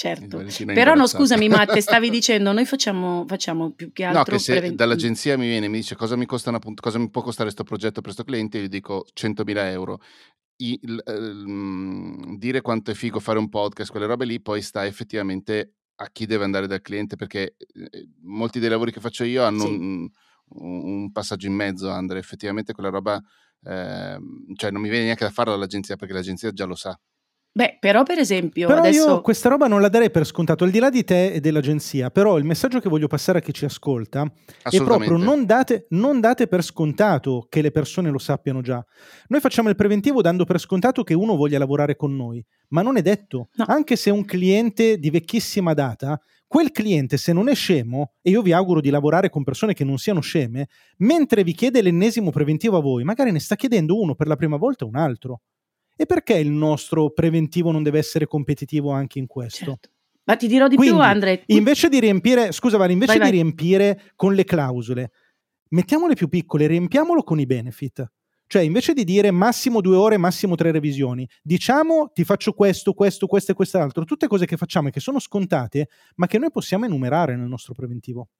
Certo. 0.00 0.42
Però 0.64 0.94
no, 0.94 1.06
scusami, 1.06 1.48
Matte, 1.50 1.82
stavi 1.82 2.08
dicendo, 2.08 2.52
noi 2.52 2.64
facciamo, 2.64 3.26
facciamo 3.28 3.72
più 3.72 3.92
che 3.92 4.04
altro... 4.04 4.32
No, 4.32 4.38
che 4.38 4.42
se 4.42 4.52
preven- 4.52 4.74
dall'agenzia 4.74 5.36
mi 5.36 5.46
viene 5.46 5.66
e 5.66 5.68
mi 5.68 5.76
dice 5.76 5.94
cosa 5.94 6.16
mi, 6.16 6.24
costa 6.24 6.48
una 6.48 6.58
cosa 6.80 6.98
mi 6.98 7.10
può 7.10 7.20
costare 7.20 7.44
questo 7.52 7.64
progetto 7.64 7.96
per 8.00 8.04
questo 8.04 8.24
cliente, 8.24 8.56
io 8.56 8.64
gli 8.64 8.68
dico 8.68 9.04
100.000 9.12 9.70
euro. 9.72 10.00
I- 10.56 10.78
il- 10.84 11.02
ehm, 11.04 12.38
dire 12.38 12.62
quanto 12.62 12.92
è 12.92 12.94
figo 12.94 13.20
fare 13.20 13.38
un 13.38 13.50
podcast, 13.50 13.90
quelle 13.90 14.06
robe 14.06 14.24
lì, 14.24 14.40
poi 14.40 14.62
sta 14.62 14.86
effettivamente 14.86 15.74
a 15.96 16.08
chi 16.10 16.24
deve 16.24 16.44
andare 16.44 16.66
dal 16.66 16.80
cliente, 16.80 17.16
perché 17.16 17.56
eh, 17.58 18.08
molti 18.22 18.58
dei 18.58 18.70
lavori 18.70 18.92
che 18.92 19.00
faccio 19.00 19.24
io 19.24 19.44
hanno 19.44 19.66
Sì. 19.66 19.74
un, 19.74 20.08
un 20.54 21.12
passaggio 21.12 21.46
in 21.46 21.52
mezzo, 21.52 21.90
Andre, 21.90 22.18
effettivamente 22.20 22.72
quella 22.72 22.88
roba, 22.88 23.20
ehm, 23.64 24.54
cioè 24.54 24.70
non 24.70 24.80
mi 24.80 24.88
viene 24.88 25.04
neanche 25.04 25.24
da 25.24 25.30
farlo 25.30 25.52
dall'agenzia, 25.52 25.96
perché 25.96 26.14
l'agenzia 26.14 26.52
già 26.52 26.64
lo 26.64 26.74
sa. 26.74 26.98
Beh, 27.52 27.78
però 27.80 28.04
per 28.04 28.18
esempio, 28.18 28.68
Però 28.68 28.78
adesso... 28.78 29.08
io 29.08 29.20
questa 29.22 29.48
roba 29.48 29.66
non 29.66 29.80
la 29.80 29.88
darei 29.88 30.10
per 30.10 30.24
scontato, 30.24 30.62
al 30.62 30.70
di 30.70 30.78
là 30.78 30.88
di 30.88 31.02
te 31.02 31.32
e 31.32 31.40
dell'agenzia. 31.40 32.10
Però 32.10 32.38
il 32.38 32.44
messaggio 32.44 32.78
che 32.78 32.88
voglio 32.88 33.08
passare 33.08 33.38
a 33.38 33.40
chi 33.40 33.52
ci 33.52 33.64
ascolta 33.64 34.30
è 34.62 34.76
proprio 34.82 35.16
non 35.16 35.44
date, 35.46 35.86
non 35.90 36.20
date 36.20 36.46
per 36.46 36.62
scontato 36.62 37.46
che 37.48 37.60
le 37.60 37.72
persone 37.72 38.10
lo 38.10 38.18
sappiano 38.18 38.60
già. 38.60 38.84
Noi 39.28 39.40
facciamo 39.40 39.68
il 39.68 39.74
preventivo 39.74 40.22
dando 40.22 40.44
per 40.44 40.60
scontato 40.60 41.02
che 41.02 41.14
uno 41.14 41.34
voglia 41.34 41.58
lavorare 41.58 41.96
con 41.96 42.14
noi, 42.14 42.44
ma 42.68 42.82
non 42.82 42.96
è 42.96 43.02
detto. 43.02 43.48
No. 43.54 43.64
Anche 43.66 43.96
se 43.96 44.10
è 44.10 44.12
un 44.12 44.24
cliente 44.24 44.98
di 44.98 45.10
vecchissima 45.10 45.74
data, 45.74 46.20
quel 46.46 46.70
cliente 46.70 47.16
se 47.16 47.32
non 47.32 47.48
è 47.48 47.54
scemo, 47.54 48.12
e 48.22 48.30
io 48.30 48.42
vi 48.42 48.52
auguro 48.52 48.80
di 48.80 48.90
lavorare 48.90 49.28
con 49.28 49.42
persone 49.42 49.74
che 49.74 49.84
non 49.84 49.98
siano 49.98 50.20
sceme, 50.20 50.68
mentre 50.98 51.42
vi 51.42 51.52
chiede 51.52 51.82
l'ennesimo 51.82 52.30
preventivo 52.30 52.76
a 52.76 52.80
voi, 52.80 53.02
magari 53.02 53.32
ne 53.32 53.40
sta 53.40 53.56
chiedendo 53.56 54.00
uno 54.00 54.14
per 54.14 54.28
la 54.28 54.36
prima 54.36 54.56
volta 54.56 54.84
e 54.84 54.88
un 54.88 54.96
altro. 54.96 55.40
E 56.00 56.06
perché 56.06 56.38
il 56.38 56.50
nostro 56.50 57.10
preventivo 57.10 57.70
non 57.72 57.82
deve 57.82 57.98
essere 57.98 58.26
competitivo 58.26 58.90
anche 58.90 59.18
in 59.18 59.26
questo? 59.26 59.64
Certo. 59.66 59.90
Ma 60.24 60.34
ti 60.34 60.46
dirò 60.46 60.66
di 60.66 60.76
Quindi, 60.76 60.94
più, 60.94 61.02
Andre. 61.02 61.42
Invece 61.48 61.90
di 61.90 62.00
riempire, 62.00 62.52
scusa 62.52 62.78
Vale, 62.78 62.92
invece 62.94 63.18
Vai, 63.18 63.30
di 63.30 63.36
vai. 63.36 63.42
riempire 63.42 64.12
con 64.16 64.32
le 64.32 64.44
clausole, 64.44 65.10
mettiamole 65.68 66.14
più 66.14 66.30
piccole, 66.30 66.66
riempiamolo 66.68 67.22
con 67.22 67.38
i 67.38 67.44
benefit. 67.44 68.10
Cioè, 68.46 68.62
invece 68.62 68.94
di 68.94 69.04
dire 69.04 69.30
massimo 69.30 69.82
due 69.82 69.96
ore, 69.96 70.16
massimo 70.16 70.54
tre 70.54 70.72
revisioni, 70.72 71.28
diciamo 71.42 72.10
ti 72.14 72.24
faccio 72.24 72.54
questo, 72.54 72.94
questo, 72.94 73.26
questo 73.26 73.52
e 73.52 73.54
quest'altro, 73.54 74.04
tutte 74.04 74.26
cose 74.26 74.46
che 74.46 74.56
facciamo 74.56 74.88
e 74.88 74.92
che 74.92 75.00
sono 75.00 75.18
scontate, 75.18 75.88
ma 76.14 76.26
che 76.26 76.38
noi 76.38 76.50
possiamo 76.50 76.86
enumerare 76.86 77.36
nel 77.36 77.46
nostro 77.46 77.74
preventivo. 77.74 78.30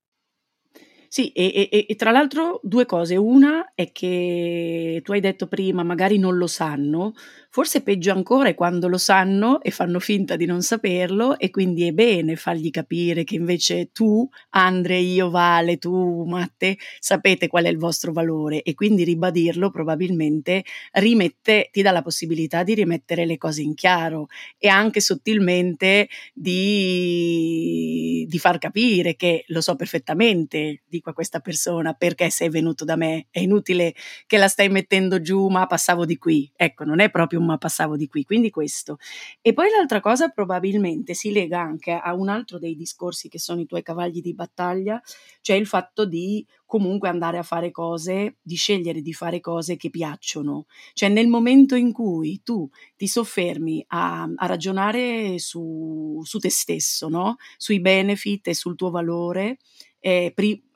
Sì, 1.13 1.33
e, 1.33 1.69
e- 1.73 1.87
e 1.89 1.95
tra 1.97 2.13
l'altro 2.13 2.61
due 2.63 2.87
cose. 2.87 3.17
Una 3.17 3.73
è 3.75 3.91
che 3.91 5.01
tu 5.03 5.11
hai 5.11 5.19
detto 5.19 5.49
prima, 5.49 5.83
magari 5.83 6.19
non 6.19 6.37
lo 6.37 6.47
sanno, 6.47 7.15
forse 7.51 7.83
peggio 7.83 8.13
ancora 8.13 8.49
è 8.49 8.55
quando 8.55 8.87
lo 8.89 8.97
sanno 8.97 9.61
e 9.61 9.71
fanno 9.71 9.99
finta 9.99 10.37
di 10.37 10.47
non 10.47 10.63
saperlo 10.63 11.39
e 11.39 11.51
quindi 11.51 11.85
è 11.87 11.93
bene 11.93 12.37
fargli 12.37 12.71
capire 12.71 13.25
che 13.25 13.35
invece 13.35 13.91
tu, 13.93 14.29
Andre, 14.51 14.99
io, 14.99 15.31
Vale, 15.31 15.79
tu, 15.79 16.25
Matte, 16.25 16.79
sapete 17.01 17.49
qual 17.49 17.65
è 17.65 17.69
il 17.69 17.79
vostro 17.79 18.13
valore 18.13 18.63
e 18.63 18.75
quindi 18.75 19.03
ribadirlo 19.03 19.71
probabilmente 19.71 20.65
rimette, 20.93 21.69
ti 21.73 21.83
dà 21.83 21.91
la 21.91 22.03
possibilità 22.03 22.63
di 22.63 22.75
rimettere 22.75 23.27
le 23.27 23.37
cose 23.37 23.63
in 23.63 23.75
chiaro 23.75 24.29
e 24.59 24.69
anche 24.69 25.01
sottilmente 25.01 26.09
di, 26.33 28.27
di 28.29 28.39
far 28.39 28.59
capire 28.59 29.17
che 29.17 29.45
lo 29.49 29.61
so 29.61 29.75
perfettamente 29.75 30.83
di 30.89 31.01
dico 31.01 31.11
a 31.11 31.15
questa 31.15 31.41
persona 31.41 31.95
perché 31.95 32.29
sei 32.29 32.51
venuto 32.51 32.85
da 32.85 32.95
me, 32.95 33.27
è 33.31 33.41
inutile 33.41 33.95
che 34.27 34.37
la 34.37 34.49
stai 34.49 34.69
mettendo 34.69 35.21
giù, 35.21 35.49
ma 35.49 35.67
passavo 35.67 36.05
di 36.05 36.19
qui. 36.19 36.51
Ecco, 36.55 36.85
non 36.85 37.01
è 37.01 37.11
proprio 37.11 37.40
ma 37.45 37.59
passavo 37.59 37.97
di 37.97 38.09
qui, 38.09 38.25
quindi 38.25 38.51
questo. 38.51 38.99
E 39.41 39.53
poi 39.53 39.71
l'altra 39.71 40.01
cosa 40.01 40.29
probabilmente 40.29 41.15
si 41.15 41.33
lega 41.33 41.61
anche 41.61 41.93
a 41.93 42.15
un 42.15 42.29
altro 42.29 42.59
dei 42.59 42.77
discorsi 42.77 43.29
che 43.29 43.39
sono 43.39 43.61
i 43.61 43.67
tuoi 43.67 43.83
cavalli 43.83 44.21
di 44.21 44.35
battaglia, 44.35 45.01
cioè 45.41 45.57
il 45.57 45.67
fatto 45.67 46.05
di 46.05 46.47
comunque 46.67 47.09
andare 47.09 47.37
a 47.37 47.43
fare 47.43 47.73
cose, 47.73 48.37
di 48.41 48.55
scegliere 48.55 49.03
di 49.03 49.13
fare 49.13 49.41
cose 49.41 49.77
che 49.77 49.91
piacciono. 49.91 50.67
Cioè 50.93 51.09
nel 51.09 51.27
momento 51.27 51.75
in 51.75 51.93
cui 51.93 52.43
tu 52.45 52.69
ti 52.97 53.09
soffermi 53.09 53.85
a, 53.89 54.23
a 54.23 54.47
ragionare 54.47 55.39
su, 55.39 56.21
su, 56.23 56.39
te 56.39 56.51
stesso, 56.51 57.09
no? 57.09 57.37
sui 57.57 57.81
benefit 57.81 58.49
e 58.49 58.55
sul 58.55 58.77
tuo 58.77 58.91
valore, 58.91 59.59
eh, 59.99 60.33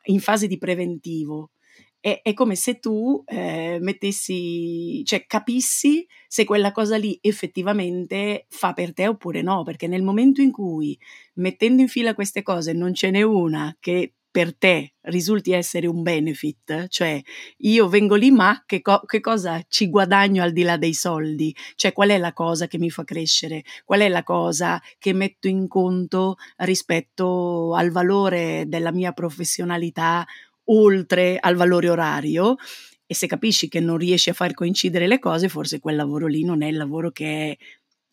in 0.07 0.21
fase 0.21 0.47
di 0.47 0.59
preventivo, 0.59 1.51
è, 2.05 2.21
è 2.23 2.35
come 2.35 2.55
se 2.55 2.81
tu 2.81 3.25
eh, 3.27 3.79
mettessi, 3.81 5.03
cioè 5.07 5.25
capissi 5.27 6.07
se 6.29 6.45
quella 6.45 6.71
cosa 6.71 6.99
lì 6.99 7.19
effettivamente 7.23 8.45
fa 8.51 8.75
per 8.75 8.93
te 8.93 9.09
oppure 9.09 9.41
no, 9.41 9.63
perché 9.63 9.87
nel 9.87 10.03
momento 10.03 10.43
in 10.43 10.53
cui 10.53 10.99
mettendo 11.37 11.81
in 11.81 11.89
fila 11.89 12.13
queste 12.13 12.43
cose 12.43 12.75
non 12.75 12.93
ce 12.93 13.11
n'è 13.11 13.23
una 13.23 13.75
che 13.81 14.13
per 14.31 14.55
te 14.55 14.97
risulti 15.03 15.53
essere 15.53 15.87
un 15.87 16.03
benefit, 16.03 16.89
cioè 16.89 17.23
io 17.59 17.89
vengo 17.89 18.17
lì 18.17 18.31
ma 18.31 18.65
che, 18.67 18.83
co- 18.83 19.05
che, 19.07 19.21
cosa 19.21 19.65
ci 19.69 19.89
guadagno 19.89 20.43
al 20.43 20.53
di 20.53 20.63
là 20.63 20.77
dei 20.77 20.93
soldi, 20.93 21.57
cioè 21.75 21.95
qual 21.95 22.11
è 22.11 22.19
la 22.19 22.35
cosa 22.35 22.67
che 22.67 22.77
mi 22.77 22.91
fa 22.91 23.05
crescere, 23.05 23.63
qual 23.85 24.01
è 24.01 24.09
la 24.09 24.25
cosa 24.25 24.79
che 24.99 25.15
metto 25.15 25.49
in 25.49 25.69
conto 25.69 26.35
rispetto 26.57 27.75
al 27.75 27.91
valore 27.91 28.65
della 28.67 28.93
mia 28.93 29.13
professionalità 29.13 30.27
oltre 30.65 31.39
al 31.39 31.57
valore 31.57 31.89
orario 31.89 32.57
e 33.07 33.15
se 33.15 33.27
capisci 33.27 33.69
che 33.69 33.81
non 33.81 33.99
riesci 33.99 34.31
a 34.31 34.35
far 34.35 34.55
coincidere 34.55 35.07
le 35.07 35.19
cose, 35.19 35.49
forse 35.49 35.79
quel 35.79 35.97
lavoro 35.97 36.27
lì 36.27 36.45
non 36.45 36.63
è 36.63 36.69
il 36.69 36.77
lavoro 36.77 37.11
che 37.11 37.51
è, 37.51 37.57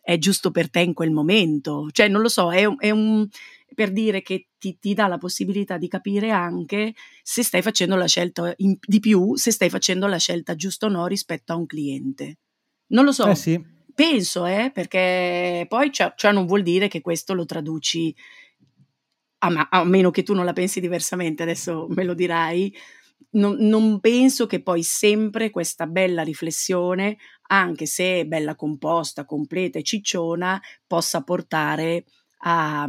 è 0.02 0.18
giusto 0.18 0.52
per 0.52 0.70
te 0.70 0.82
in 0.82 0.94
quel 0.94 1.12
momento. 1.12 1.88
Cioè, 1.92 2.08
non 2.08 2.22
lo 2.22 2.28
so, 2.28 2.52
è, 2.52 2.68
è 2.78 2.90
un, 2.90 3.28
per 3.74 3.92
dire 3.92 4.22
che 4.22 4.48
ti, 4.58 4.78
ti, 4.80 4.94
dà 4.94 5.08
la 5.08 5.18
possibilità 5.18 5.78
di 5.78 5.88
capire 5.88 6.32
anche 6.32 6.94
se 7.24 7.44
stai 7.44 7.62
facendo 7.62 7.96
la 7.96 8.08
scelta 8.08 8.54
in, 8.58 8.78
di 8.80 9.00
più, 9.00 9.36
se 9.36 9.52
stai 9.52 9.70
facendo 9.70 10.08
la 10.08 10.18
scelta 10.18 10.56
giusta 10.56 10.88
o 10.88 10.90
no 10.90 11.08
rispetto 11.08 11.54
a 11.54 11.56
un 11.56 11.66
cliente. 11.66 12.40
Non 12.88 13.06
lo 13.06 13.12
so. 13.12 13.28
Eh 13.28 13.36
sì. 13.36 13.80
Penso, 13.94 14.46
eh, 14.46 14.72
perché 14.74 15.66
poi 15.68 15.92
ciò, 15.92 16.14
ciò 16.16 16.32
non 16.32 16.46
vuol 16.46 16.64
dire 16.64 16.88
che 16.88 17.02
questo 17.02 17.34
lo 17.34 17.46
traduci 17.46 18.14
a, 19.44 19.68
a, 19.70 19.84
meno 19.84 20.12
che 20.12 20.24
tu 20.24 20.34
non 20.34 20.46
la 20.46 20.54
pensi 20.54 20.80
diversamente, 20.80 21.44
adesso 21.44 21.88
me 21.90 22.04
lo 22.04 22.14
dirai, 22.14 22.74
non, 23.32 23.56
non, 23.60 24.00
penso 24.00 24.46
che 24.46 24.62
poi 24.62 24.84
sempre 24.84 25.50
questa 25.50 25.88
bella 25.88 26.22
riflessione, 26.22 27.18
anche 27.48 27.86
se 27.86 28.26
bella 28.26 28.56
composta, 28.56 29.26
completa 29.26 29.80
e 29.80 29.84
cicciona, 29.84 30.62
possa 30.86 31.24
portare 31.24 32.06
a, 32.40 32.88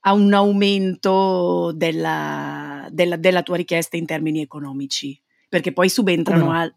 a 0.00 0.12
un 0.12 0.32
aumento 0.32 1.72
della, 1.74 2.88
della, 2.90 3.16
della, 3.16 3.42
tua 3.42 3.56
richiesta 3.56 3.96
in 3.96 4.06
termini 4.06 4.40
economici, 4.40 5.20
perché 5.48 5.72
poi 5.72 5.88
subentrano, 5.88 6.46
no? 6.46 6.52
al, 6.52 6.74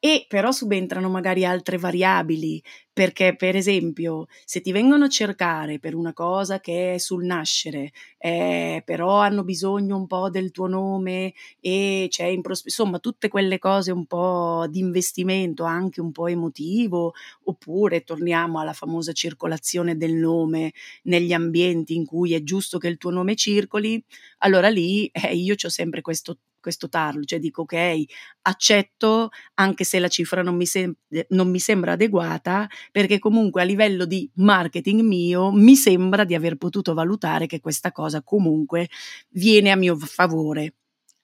e 0.00 0.26
però 0.28 0.52
subentrano 0.52 1.08
magari 1.08 1.44
altre 1.44 1.78
variabili, 1.78 2.62
perché 2.98 3.36
per 3.36 3.54
esempio 3.54 4.26
se 4.44 4.60
ti 4.60 4.72
vengono 4.72 5.04
a 5.04 5.08
cercare 5.08 5.78
per 5.78 5.94
una 5.94 6.12
cosa 6.12 6.58
che 6.58 6.94
è 6.94 6.98
sul 6.98 7.24
nascere, 7.26 7.92
eh, 8.18 8.82
però 8.84 9.18
hanno 9.20 9.44
bisogno 9.44 9.96
un 9.96 10.08
po' 10.08 10.28
del 10.30 10.50
tuo 10.50 10.66
nome 10.66 11.32
e 11.60 12.08
c'è 12.10 12.24
in 12.24 12.42
prospettiva, 12.42 12.82
insomma 12.82 12.98
tutte 12.98 13.28
quelle 13.28 13.60
cose 13.60 13.92
un 13.92 14.04
po' 14.06 14.66
di 14.68 14.80
investimento, 14.80 15.62
anche 15.62 16.00
un 16.00 16.10
po' 16.10 16.26
emotivo, 16.26 17.12
oppure 17.44 18.02
torniamo 18.02 18.58
alla 18.58 18.72
famosa 18.72 19.12
circolazione 19.12 19.96
del 19.96 20.14
nome 20.14 20.72
negli 21.04 21.32
ambienti 21.32 21.94
in 21.94 22.04
cui 22.04 22.34
è 22.34 22.42
giusto 22.42 22.78
che 22.78 22.88
il 22.88 22.98
tuo 22.98 23.10
nome 23.10 23.36
circoli, 23.36 24.02
allora 24.38 24.68
lì 24.68 25.06
eh, 25.06 25.36
io 25.36 25.54
ho 25.54 25.68
sempre 25.68 26.00
questo 26.00 26.38
questo 26.60 26.88
tarlo, 26.88 27.24
cioè 27.24 27.38
dico 27.38 27.62
ok, 27.62 28.04
accetto 28.42 29.30
anche 29.54 29.84
se 29.84 29.98
la 29.98 30.08
cifra 30.08 30.42
non 30.42 30.56
mi, 30.56 30.66
sem- 30.66 30.94
non 31.28 31.50
mi 31.50 31.58
sembra 31.58 31.92
adeguata, 31.92 32.68
perché 32.92 33.18
comunque 33.18 33.62
a 33.62 33.64
livello 33.64 34.04
di 34.04 34.28
marketing 34.34 35.00
mio 35.00 35.50
mi 35.52 35.76
sembra 35.76 36.24
di 36.24 36.34
aver 36.34 36.56
potuto 36.56 36.94
valutare 36.94 37.46
che 37.46 37.60
questa 37.60 37.92
cosa 37.92 38.22
comunque 38.22 38.88
viene 39.30 39.70
a 39.70 39.76
mio 39.76 39.96
favore, 39.96 40.74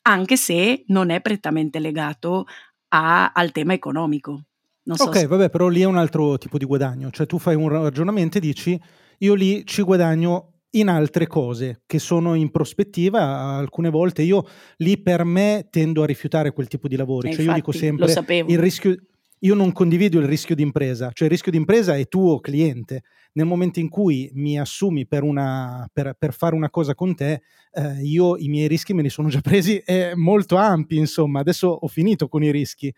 anche 0.02 0.36
se 0.36 0.84
non 0.88 1.10
è 1.10 1.20
prettamente 1.20 1.78
legato 1.78 2.46
a, 2.88 3.32
al 3.32 3.52
tema 3.52 3.72
economico. 3.72 4.42
Non 4.84 4.96
ok, 4.98 5.16
se... 5.16 5.26
vabbè, 5.26 5.50
però 5.50 5.68
lì 5.68 5.80
è 5.80 5.86
un 5.86 5.96
altro 5.96 6.36
tipo 6.38 6.58
di 6.58 6.64
guadagno, 6.64 7.10
cioè 7.10 7.26
tu 7.26 7.38
fai 7.38 7.54
un 7.54 7.68
ragionamento 7.68 8.38
e 8.38 8.40
dici 8.40 8.80
io 9.18 9.34
lì 9.34 9.64
ci 9.64 9.82
guadagno 9.82 10.54
in 10.74 10.88
altre 10.88 11.26
cose 11.26 11.82
che 11.86 11.98
sono 11.98 12.34
in 12.34 12.50
prospettiva. 12.50 13.20
Alcune 13.56 13.90
volte 13.90 14.22
io 14.22 14.46
lì 14.78 14.98
per 14.98 15.24
me 15.24 15.68
tendo 15.70 16.02
a 16.02 16.06
rifiutare 16.06 16.52
quel 16.52 16.68
tipo 16.68 16.88
di 16.88 16.96
lavori. 16.96 17.32
Cioè 17.32 17.42
infatti, 17.42 17.58
io 17.58 17.64
dico 17.64 17.72
sempre 17.72 18.44
il 18.46 18.58
rischio. 18.58 18.96
Io 19.40 19.54
non 19.54 19.72
condivido 19.72 20.18
il 20.20 20.26
rischio 20.26 20.54
d'impresa, 20.54 21.10
cioè 21.12 21.26
il 21.26 21.32
rischio 21.32 21.52
d'impresa 21.52 21.96
è 21.96 22.08
tuo 22.08 22.40
cliente. 22.40 23.02
Nel 23.32 23.46
momento 23.46 23.78
in 23.78 23.88
cui 23.88 24.30
mi 24.34 24.58
assumi 24.58 25.06
per, 25.06 25.22
una, 25.22 25.88
per, 25.92 26.14
per 26.18 26.32
fare 26.32 26.54
una 26.54 26.70
cosa 26.70 26.94
con 26.94 27.14
te, 27.14 27.42
eh, 27.72 28.00
io 28.02 28.36
i 28.38 28.48
miei 28.48 28.68
rischi 28.68 28.94
me 28.94 29.02
li 29.02 29.10
sono 29.10 29.28
già 29.28 29.40
presi 29.40 29.76
eh, 29.84 30.14
molto 30.14 30.56
ampi, 30.56 30.96
insomma, 30.96 31.40
adesso 31.40 31.68
ho 31.68 31.88
finito 31.88 32.28
con 32.28 32.42
i 32.42 32.50
rischi, 32.50 32.86
eh, 32.86 32.94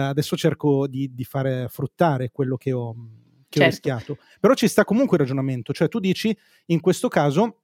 adesso 0.00 0.36
cerco 0.36 0.86
di, 0.88 1.14
di 1.14 1.24
fare 1.24 1.68
fruttare 1.68 2.30
quello 2.32 2.56
che 2.56 2.72
ho, 2.72 2.92
che 3.48 3.60
certo. 3.60 3.62
ho 3.62 3.66
rischiato. 3.66 4.18
Però 4.40 4.54
ci 4.54 4.66
sta 4.66 4.84
comunque 4.84 5.16
il 5.16 5.22
ragionamento, 5.22 5.72
cioè 5.72 5.88
tu 5.88 6.00
dici 6.00 6.36
in 6.66 6.80
questo 6.80 7.08
caso 7.08 7.60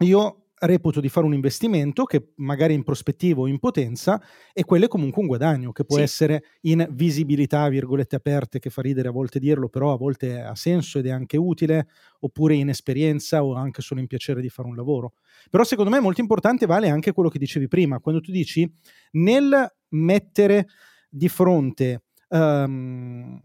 io 0.00 0.45
reputo 0.58 1.00
di 1.00 1.08
fare 1.08 1.26
un 1.26 1.34
investimento 1.34 2.04
che 2.04 2.32
magari 2.36 2.72
in 2.72 2.82
prospettiva 2.82 3.42
o 3.42 3.46
in 3.46 3.58
potenza 3.58 4.22
e 4.52 4.64
quello 4.64 4.86
è 4.86 4.88
comunque 4.88 5.20
un 5.20 5.28
guadagno 5.28 5.72
che 5.72 5.84
può 5.84 5.96
sì. 5.96 6.02
essere 6.02 6.44
in 6.62 6.86
visibilità, 6.92 7.68
virgolette 7.68 8.16
aperte, 8.16 8.58
che 8.58 8.70
fa 8.70 8.80
ridere 8.80 9.08
a 9.08 9.12
volte 9.12 9.38
dirlo, 9.38 9.68
però 9.68 9.92
a 9.92 9.96
volte 9.96 10.40
ha 10.40 10.54
senso 10.54 10.98
ed 10.98 11.06
è 11.06 11.10
anche 11.10 11.36
utile, 11.36 11.88
oppure 12.20 12.54
in 12.54 12.70
esperienza 12.70 13.44
o 13.44 13.54
anche 13.54 13.82
solo 13.82 14.00
in 14.00 14.06
piacere 14.06 14.40
di 14.40 14.48
fare 14.48 14.68
un 14.68 14.76
lavoro. 14.76 15.12
Però 15.50 15.62
secondo 15.64 15.90
me 15.90 16.00
molto 16.00 16.20
importante 16.20 16.64
vale 16.66 16.88
anche 16.88 17.12
quello 17.12 17.28
che 17.28 17.38
dicevi 17.38 17.68
prima, 17.68 18.00
quando 18.00 18.20
tu 18.20 18.30
dici 18.30 18.70
nel 19.12 19.74
mettere 19.88 20.66
di 21.08 21.28
fronte 21.28 22.02
um, 22.28 23.40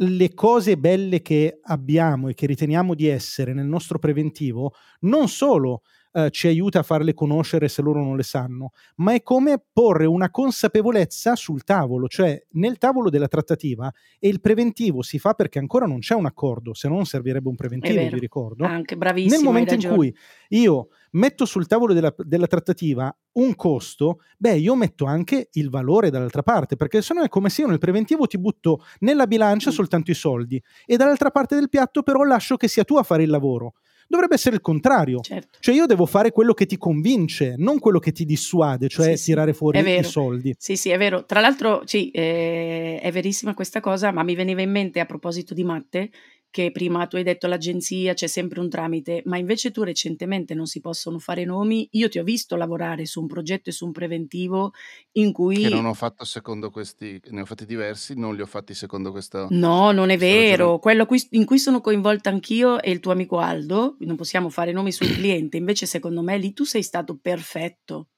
le 0.00 0.34
cose 0.34 0.76
belle 0.76 1.22
che 1.22 1.58
abbiamo 1.62 2.28
e 2.28 2.34
che 2.34 2.46
riteniamo 2.46 2.94
di 2.94 3.06
essere 3.06 3.54
nel 3.54 3.66
nostro 3.66 3.98
preventivo 3.98 4.74
non 5.00 5.28
solo 5.28 5.82
eh, 6.16 6.30
ci 6.30 6.46
aiuta 6.46 6.78
a 6.78 6.82
farle 6.82 7.12
conoscere 7.12 7.68
se 7.68 7.82
loro 7.82 8.02
non 8.02 8.16
le 8.16 8.22
sanno, 8.22 8.70
ma 8.96 9.12
è 9.12 9.22
come 9.22 9.62
porre 9.70 10.06
una 10.06 10.30
consapevolezza 10.30 11.36
sul 11.36 11.62
tavolo, 11.62 12.08
cioè 12.08 12.42
nel 12.52 12.78
tavolo 12.78 13.10
della 13.10 13.28
trattativa 13.28 13.92
e 14.18 14.28
il 14.28 14.40
preventivo 14.40 15.02
si 15.02 15.18
fa 15.18 15.34
perché 15.34 15.58
ancora 15.58 15.84
non 15.84 15.98
c'è 15.98 16.14
un 16.14 16.24
accordo, 16.24 16.72
se 16.72 16.88
no 16.88 16.94
non 16.94 17.04
servirebbe 17.04 17.50
un 17.50 17.54
preventivo, 17.54 18.00
vi 18.00 18.18
ricordo. 18.18 18.64
Anche 18.64 18.96
bravissimo. 18.96 19.34
Nel 19.34 19.44
momento 19.44 19.74
in 19.74 19.86
cui 19.86 20.16
io 20.50 20.88
metto 21.12 21.44
sul 21.44 21.66
tavolo 21.66 21.92
della, 21.92 22.14
della, 22.16 22.46
trattativa 22.46 23.14
un 23.32 23.54
costo, 23.54 24.20
beh, 24.38 24.56
io 24.56 24.74
metto 24.74 25.04
anche 25.04 25.50
il 25.52 25.68
valore 25.68 26.08
dall'altra 26.08 26.42
parte, 26.42 26.76
perché 26.76 27.02
se 27.02 27.12
no 27.12 27.24
è 27.24 27.28
come 27.28 27.50
se 27.50 27.60
io 27.60 27.68
nel 27.68 27.78
preventivo 27.78 28.26
ti 28.26 28.38
butto 28.38 28.82
nella 29.00 29.26
bilancia 29.26 29.68
mm. 29.68 29.74
soltanto 29.74 30.10
i 30.10 30.14
soldi 30.14 30.62
e 30.86 30.96
dall'altra 30.96 31.30
parte 31.30 31.56
del 31.56 31.68
piatto 31.68 32.02
però 32.02 32.22
lascio 32.22 32.56
che 32.56 32.68
sia 32.68 32.84
tu 32.84 32.96
a 32.96 33.02
fare 33.02 33.22
il 33.22 33.28
lavoro. 33.28 33.74
Dovrebbe 34.06 34.34
essere 34.34 34.56
il 34.56 34.60
contrario. 34.60 35.20
Certo. 35.20 35.58
Cioè 35.60 35.74
io 35.74 35.86
devo 35.86 36.06
fare 36.06 36.30
quello 36.30 36.54
che 36.54 36.66
ti 36.66 36.76
convince, 36.76 37.54
non 37.56 37.78
quello 37.78 37.98
che 37.98 38.12
ti 38.12 38.24
dissuade, 38.24 38.88
cioè 38.88 39.16
sì, 39.16 39.24
tirare 39.26 39.52
fuori 39.52 39.78
i 39.78 40.04
soldi. 40.04 40.54
Sì, 40.58 40.76
sì, 40.76 40.90
è 40.90 40.98
vero. 40.98 41.24
Tra 41.24 41.40
l'altro, 41.40 41.82
sì, 41.84 42.10
eh, 42.10 42.98
è 43.00 43.10
verissima 43.10 43.54
questa 43.54 43.80
cosa, 43.80 44.12
ma 44.12 44.22
mi 44.22 44.34
veniva 44.34 44.62
in 44.62 44.70
mente 44.70 45.00
a 45.00 45.06
proposito 45.06 45.54
di 45.54 45.64
Matte, 45.64 46.10
che 46.56 46.70
prima 46.70 47.06
tu 47.06 47.16
hai 47.16 47.22
detto 47.22 47.48
l'agenzia, 47.48 48.14
c'è 48.14 48.26
sempre 48.26 48.60
un 48.60 48.70
tramite, 48.70 49.20
ma 49.26 49.36
invece 49.36 49.70
tu 49.70 49.82
recentemente 49.82 50.54
non 50.54 50.64
si 50.64 50.80
possono 50.80 51.18
fare 51.18 51.44
nomi. 51.44 51.86
Io 51.92 52.08
ti 52.08 52.18
ho 52.18 52.24
visto 52.24 52.56
lavorare 52.56 53.04
su 53.04 53.20
un 53.20 53.26
progetto 53.26 53.68
e 53.68 53.74
su 53.74 53.84
un 53.84 53.92
preventivo 53.92 54.72
in 55.12 55.32
cui... 55.32 55.64
Che 55.64 55.68
non 55.68 55.84
ho 55.84 55.92
fatto 55.92 56.24
secondo 56.24 56.70
questi, 56.70 57.20
ne 57.26 57.42
ho 57.42 57.44
fatti 57.44 57.66
diversi, 57.66 58.14
non 58.16 58.34
li 58.34 58.40
ho 58.40 58.46
fatti 58.46 58.72
secondo 58.72 59.10
questo... 59.10 59.48
No, 59.50 59.92
non 59.92 60.08
è 60.08 60.16
vero. 60.16 60.78
Quello 60.78 61.06
in 61.32 61.44
cui 61.44 61.58
sono 61.58 61.82
coinvolta 61.82 62.30
anch'io 62.30 62.80
e 62.80 62.90
il 62.90 63.00
tuo 63.00 63.12
amico 63.12 63.36
Aldo, 63.36 63.96
non 63.98 64.16
possiamo 64.16 64.48
fare 64.48 64.72
nomi 64.72 64.92
sul 64.92 65.12
cliente, 65.12 65.58
invece 65.58 65.84
secondo 65.84 66.22
me 66.22 66.38
lì 66.38 66.54
tu 66.54 66.64
sei 66.64 66.82
stato 66.82 67.18
perfetto 67.20 68.08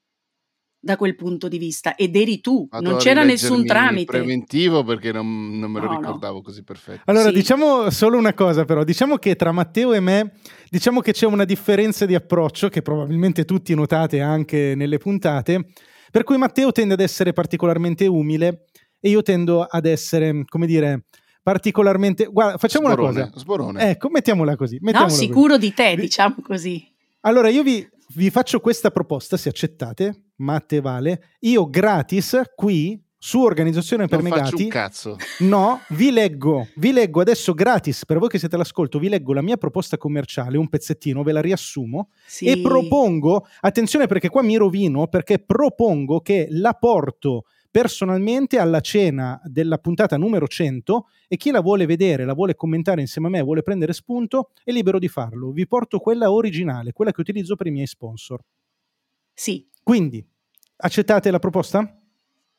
da 0.80 0.96
quel 0.96 1.16
punto 1.16 1.48
di 1.48 1.58
vista 1.58 1.96
ed 1.96 2.14
eri 2.14 2.40
tu, 2.40 2.68
Vado 2.70 2.88
non 2.88 2.98
c'era 2.98 3.24
nessun 3.24 3.66
tramite. 3.66 4.04
preventivo 4.04 4.84
perché 4.84 5.10
non, 5.12 5.58
non 5.58 5.70
me 5.70 5.80
lo 5.80 5.86
No, 5.86 5.92
no. 5.92 5.98
ricordavo 5.98 6.40
così 6.40 6.62
perfetto. 6.62 7.02
Allora, 7.06 7.28
Sì. 7.30 7.34
diciamo 7.34 7.90
solo 7.90 8.16
una 8.16 8.32
cosa, 8.34 8.64
però. 8.64 8.84
Diciamo 8.84 9.16
che 9.16 9.34
tra 9.36 9.50
Matteo 9.52 9.92
e 9.92 10.00
me, 10.00 10.34
diciamo 10.70 11.00
che 11.00 11.12
c'è 11.12 11.26
una 11.26 11.44
differenza 11.44 12.06
di 12.06 12.14
approccio 12.14 12.68
che 12.68 12.82
probabilmente 12.82 13.44
tutti 13.44 13.74
notate 13.74 14.20
anche 14.20 14.74
nelle 14.76 14.98
puntate. 14.98 15.66
Per 16.10 16.22
cui 16.24 16.36
Matteo 16.38 16.70
tende 16.72 16.94
ad 16.94 17.00
essere 17.00 17.32
particolarmente 17.32 18.06
umile 18.06 18.66
e 19.00 19.10
io 19.10 19.22
tendo 19.22 19.62
ad 19.62 19.84
essere, 19.84 20.44
come 20.46 20.66
dire, 20.66 21.04
particolarmente. 21.42 22.26
Guarda, 22.26 22.56
facciamo 22.58 22.88
Sborone, 22.88 23.10
una 23.18 23.28
cosa. 23.30 23.38
Sborone. 23.40 23.90
Ecco, 23.90 24.08
mettiamola 24.10 24.54
così. 24.56 24.74
No, 24.76 24.80
mettiamola 24.84 25.12
così. 25.12 25.26
sicuro 25.26 25.58
di 25.58 25.72
te, 25.74 25.96
diciamo 25.96 26.36
così. 26.42 26.86
Allora, 27.22 27.48
io 27.48 27.62
vi, 27.62 27.86
vi 28.14 28.30
faccio 28.30 28.60
questa 28.60 28.90
proposta, 28.90 29.36
se 29.36 29.48
accettate, 29.48 30.22
Matte 30.38 30.76
e 30.76 30.80
Vale. 30.80 31.22
Io 31.40 31.68
gratis 31.68 32.40
qui 32.54 33.00
su 33.20 33.40
Organizzazione 33.42 34.06
per 34.06 34.22
non 34.22 34.30
Negati. 34.30 34.62
un 34.64 34.68
cazzo. 34.68 35.16
No, 35.40 35.80
vi 35.90 36.10
leggo, 36.12 36.68
vi 36.76 36.92
leggo 36.92 37.20
adesso 37.20 37.52
gratis 37.52 38.04
per 38.04 38.18
voi 38.18 38.28
che 38.28 38.38
siete 38.38 38.54
all'ascolto, 38.54 38.98
vi 39.00 39.08
leggo 39.08 39.32
la 39.32 39.42
mia 39.42 39.56
proposta 39.56 39.96
commerciale, 39.96 40.56
un 40.56 40.68
pezzettino, 40.68 41.22
ve 41.24 41.32
la 41.32 41.40
riassumo 41.40 42.10
Sì. 42.26 42.46
e 42.46 42.60
propongo, 42.60 43.46
attenzione 43.60 44.06
perché 44.06 44.28
qua 44.28 44.42
mi 44.42 44.56
rovino, 44.56 45.08
perché 45.08 45.40
propongo 45.40 46.20
che 46.20 46.46
la 46.50 46.74
porto 46.74 47.44
personalmente 47.70 48.58
alla 48.58 48.80
cena 48.80 49.40
della 49.44 49.78
puntata 49.78 50.16
numero 50.16 50.46
100 50.46 51.06
e 51.26 51.36
chi 51.36 51.50
la 51.50 51.60
vuole 51.60 51.86
vedere, 51.86 52.24
la 52.24 52.32
vuole 52.34 52.54
commentare 52.54 53.00
insieme 53.00 53.26
a 53.26 53.30
me, 53.30 53.42
vuole 53.42 53.62
prendere 53.62 53.92
spunto, 53.92 54.50
è 54.64 54.70
libero 54.70 54.98
di 55.00 55.08
farlo. 55.08 55.50
Vi 55.50 55.66
porto 55.66 55.98
quella 55.98 56.30
originale, 56.30 56.92
quella 56.92 57.10
che 57.10 57.20
utilizzo 57.20 57.56
per 57.56 57.66
i 57.66 57.70
miei 57.72 57.86
sponsor. 57.86 58.40
Sì. 59.34 59.67
Quindi, 59.88 60.22
accettate 60.76 61.30
la 61.30 61.38
proposta? 61.38 61.98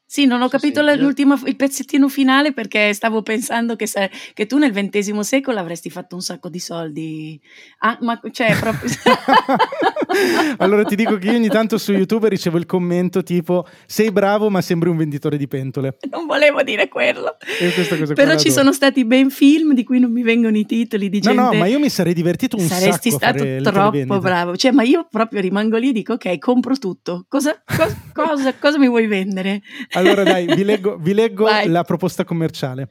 Sì, 0.03 0.25
non 0.25 0.41
ho 0.41 0.47
capito 0.47 0.79
il 0.81 1.55
pezzettino 1.55 2.09
finale 2.09 2.53
perché 2.53 2.91
stavo 2.95 3.21
pensando 3.21 3.75
che, 3.75 3.85
sa- 3.85 4.09
che 4.33 4.47
tu 4.47 4.57
nel 4.57 4.71
XX 4.71 5.19
secolo 5.19 5.59
avresti 5.59 5.91
fatto 5.91 6.15
un 6.15 6.21
sacco 6.21 6.49
di 6.49 6.57
soldi. 6.57 7.39
Ah, 7.81 7.99
ma 8.01 8.19
cioè, 8.31 8.57
proprio... 8.57 8.89
allora 10.57 10.83
ti 10.83 10.95
dico 10.95 11.17
che 11.17 11.27
io 11.27 11.35
ogni 11.35 11.49
tanto 11.49 11.77
su 11.77 11.91
YouTube 11.91 12.29
ricevo 12.29 12.57
il 12.57 12.65
commento 12.65 13.23
tipo 13.23 13.67
sei 13.85 14.11
bravo 14.11 14.49
ma 14.49 14.61
sembri 14.61 14.89
un 14.89 14.97
venditore 14.97 15.37
di 15.37 15.47
pentole. 15.47 15.97
non 16.09 16.25
volevo 16.25 16.63
dire 16.63 16.87
quello. 16.87 17.37
Cosa 17.75 18.13
Però 18.13 18.37
ci 18.37 18.51
sono 18.51 18.73
stati 18.73 19.05
ben 19.05 19.29
film 19.29 19.73
di 19.73 19.83
cui 19.83 19.99
non 19.99 20.11
mi 20.11 20.23
vengono 20.23 20.57
i 20.57 20.65
titoli 20.65 21.09
di 21.09 21.19
No, 21.23 21.31
gente. 21.33 21.41
no, 21.41 21.53
ma 21.53 21.65
io 21.67 21.79
mi 21.79 21.89
sarei 21.89 22.13
divertito 22.13 22.57
un 22.57 22.63
Saresti 22.63 23.11
sacco 23.11 23.25
a 23.25 23.33
stato 23.33 23.61
troppo 23.71 24.19
bravo. 24.19 24.55
Cioè, 24.55 24.71
ma 24.71 24.83
io 24.83 25.07
proprio 25.09 25.41
rimango 25.41 25.77
lì 25.77 25.89
e 25.89 25.93
dico: 25.93 26.13
Ok, 26.13 26.37
compro 26.39 26.77
tutto. 26.77 27.25
Cosa, 27.27 27.61
cos- 27.65 27.95
cosa, 28.13 28.53
cosa 28.55 28.77
mi 28.77 28.87
vuoi 28.87 29.07
vendere? 29.07 29.61
Allora 29.93 30.23
dai, 30.23 30.45
vi 30.45 30.63
leggo, 30.63 30.97
vi 30.97 31.13
leggo 31.13 31.47
la 31.65 31.83
proposta 31.83 32.23
commerciale. 32.23 32.89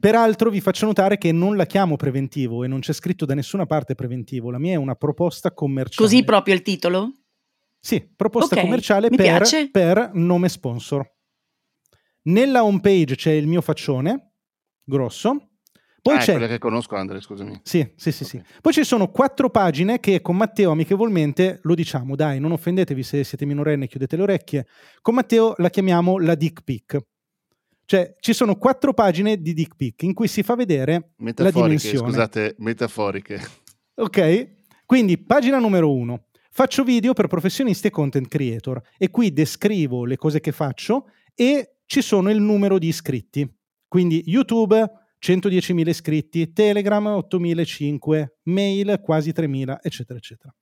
Peraltro 0.00 0.50
vi 0.50 0.60
faccio 0.60 0.86
notare 0.86 1.18
che 1.18 1.32
non 1.32 1.56
la 1.56 1.66
chiamo 1.66 1.96
preventivo 1.96 2.62
e 2.62 2.68
non 2.68 2.80
c'è 2.80 2.92
scritto 2.92 3.24
da 3.24 3.34
nessuna 3.34 3.66
parte 3.66 3.94
preventivo, 3.94 4.50
la 4.50 4.58
mia 4.58 4.74
è 4.74 4.76
una 4.76 4.94
proposta 4.94 5.52
commerciale. 5.52 6.08
Così 6.08 6.24
proprio 6.24 6.54
il 6.54 6.62
titolo? 6.62 7.12
Sì, 7.80 8.08
proposta 8.14 8.54
Ok, 8.54 8.60
commerciale 8.62 9.08
per, 9.08 9.44
per 9.70 10.10
nome 10.14 10.48
sponsor. 10.48 11.08
Nella 12.22 12.64
home 12.64 12.80
page 12.80 13.16
c'è 13.16 13.32
il 13.32 13.46
mio 13.46 13.60
faccione, 13.60 14.34
grosso. 14.84 15.48
Poi 16.00 16.16
ah, 16.16 16.18
c'è 16.18 16.32
quella 16.32 16.46
che 16.46 16.58
conosco, 16.58 16.94
Andre, 16.94 17.20
scusami. 17.20 17.60
Sì, 17.62 17.92
sì, 17.96 18.12
sì, 18.12 18.24
sì. 18.24 18.36
Ok. 18.36 18.60
Poi 18.60 18.72
ci 18.72 18.84
sono 18.84 19.10
quattro 19.10 19.50
pagine 19.50 19.98
che 20.00 20.20
con 20.20 20.36
Matteo 20.36 20.70
amichevolmente 20.70 21.58
lo 21.62 21.74
diciamo, 21.74 22.14
dai, 22.14 22.38
non 22.38 22.52
offendetevi 22.52 23.02
se 23.02 23.24
siete 23.24 23.44
minorenni, 23.44 23.88
chiudete 23.88 24.16
le 24.16 24.22
orecchie. 24.22 24.66
Con 25.02 25.14
Matteo 25.14 25.54
la 25.56 25.70
chiamiamo 25.70 26.18
la 26.18 26.34
dick 26.34 26.62
pic. 26.62 26.98
Cioè, 27.90 28.16
ci 28.20 28.34
sono 28.34 28.56
quattro 28.56 28.92
pagine 28.92 29.40
di 29.40 29.54
dick 29.54 29.74
pic 29.74 30.02
in 30.02 30.12
cui 30.12 30.28
si 30.28 30.42
fa 30.42 30.54
vedere 30.54 31.12
la 31.16 31.50
dimensione. 31.50 32.06
scusate, 32.06 32.56
metaforiche. 32.58 33.40
Ok? 33.94 34.56
Quindi, 34.84 35.16
pagina 35.16 35.58
numero 35.58 35.90
uno. 35.90 36.26
Faccio 36.50 36.84
video 36.84 37.14
per 37.14 37.28
professionisti 37.28 37.86
e 37.86 37.90
content 37.90 38.28
creator 38.28 38.78
e 38.98 39.08
qui 39.08 39.32
descrivo 39.32 40.04
le 40.04 40.18
cose 40.18 40.40
che 40.40 40.52
faccio 40.52 41.06
e 41.34 41.76
ci 41.86 42.02
sono 42.02 42.28
il 42.28 42.42
numero 42.42 42.78
di 42.78 42.88
iscritti. 42.88 43.50
Quindi 43.88 44.22
YouTube 44.26 44.76
110.000 45.18 45.88
iscritti, 45.88 46.52
Telegram 46.52 47.06
8.500, 47.06 48.26
mail 48.42 49.00
quasi 49.02 49.30
3.000, 49.30 49.78
eccetera, 49.80 50.18
eccetera. 50.18 50.54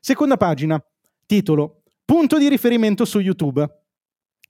Seconda 0.00 0.38
pagina, 0.38 0.82
titolo, 1.26 1.82
punto 2.06 2.38
di 2.38 2.48
riferimento 2.48 3.04
su 3.04 3.18
YouTube. 3.18 3.81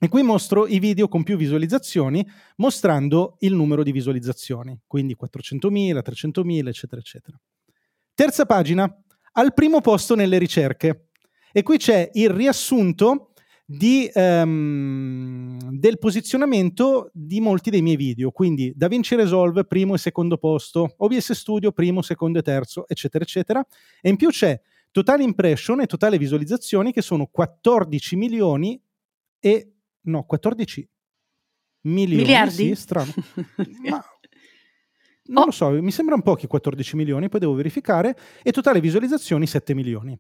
E 0.03 0.09
qui 0.09 0.25
mostro 0.25 0.67
i 0.67 0.81
video 0.81 1.07
con 1.07 1.23
più 1.23 1.37
visualizzazioni, 1.37 2.29
mostrando 2.57 3.37
il 3.39 3.55
numero 3.55 3.85
di 3.85 3.93
visualizzazioni, 3.93 4.77
quindi 4.85 5.15
400.000, 5.15 6.01
300.000, 6.03 6.67
eccetera, 6.67 7.01
eccetera. 7.01 7.41
Terza 8.13 8.45
pagina, 8.45 8.93
al 9.35 9.55
primo 9.55 9.81
posto 9.81 10.17
nelle 10.17 10.39
ricerche. 10.39 11.11
E 11.53 11.63
qui 11.63 11.77
c'è 11.77 12.11
il 12.15 12.31
riassunto 12.31 13.31
di, 13.65 14.11
ehm, 14.13 15.71
del 15.71 16.01
posizionamento 16.01 17.09
di 17.13 17.39
molti 17.39 17.71
dei 17.71 17.81
miei 17.81 17.95
video. 17.95 18.33
Quindi 18.33 18.73
DaVinci 18.75 19.15
Resolve, 19.15 19.67
primo 19.67 19.95
e 19.95 19.99
secondo 19.99 20.37
posto, 20.37 20.95
OBS 20.97 21.31
Studio, 21.31 21.71
primo, 21.71 22.03
secondo 22.03 22.41
e 22.41 22.43
terzo, 22.43 22.89
eccetera, 22.89 23.23
eccetera. 23.23 23.65
E 24.01 24.09
in 24.09 24.17
più 24.17 24.31
c'è 24.31 24.61
totale 24.91 25.23
impression 25.23 25.81
e 25.81 25.87
totale 25.87 26.19
visualizzazioni 26.19 26.93
che 26.93 27.03
sono 27.03 27.29
14 27.31 28.17
milioni 28.17 28.83
e... 29.39 29.72
no, 30.03 30.25
14 30.25 30.89
milioni. 31.83 32.23
Miliardi? 32.23 32.53
Sì, 32.69 32.75
strano. 32.75 33.13
Ma 33.89 34.05
non 35.25 35.43
Oh. 35.43 35.47
lo 35.47 35.51
so, 35.53 35.71
mi 35.71 35.93
sembrano 35.93 36.23
pochi 36.23 36.47
14 36.47 36.97
milioni, 36.97 37.29
poi 37.29 37.41
devo 37.41 37.55
verificare, 37.55 38.17
e 38.43 38.51
totale 38.51 38.81
visualizzazioni 38.81 39.47
7 39.47 39.73
milioni. 39.73 40.19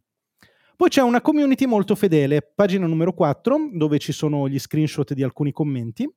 Poi 0.76 0.88
c'è 0.88 1.02
una 1.02 1.20
community 1.20 1.66
molto 1.66 1.94
fedele, 1.96 2.40
pagina 2.54 2.86
numero 2.86 3.12
4, 3.12 3.70
dove 3.72 3.98
ci 3.98 4.12
sono 4.12 4.48
gli 4.48 4.58
screenshot 4.58 5.12
di 5.12 5.22
alcuni 5.22 5.52
commenti, 5.52 6.08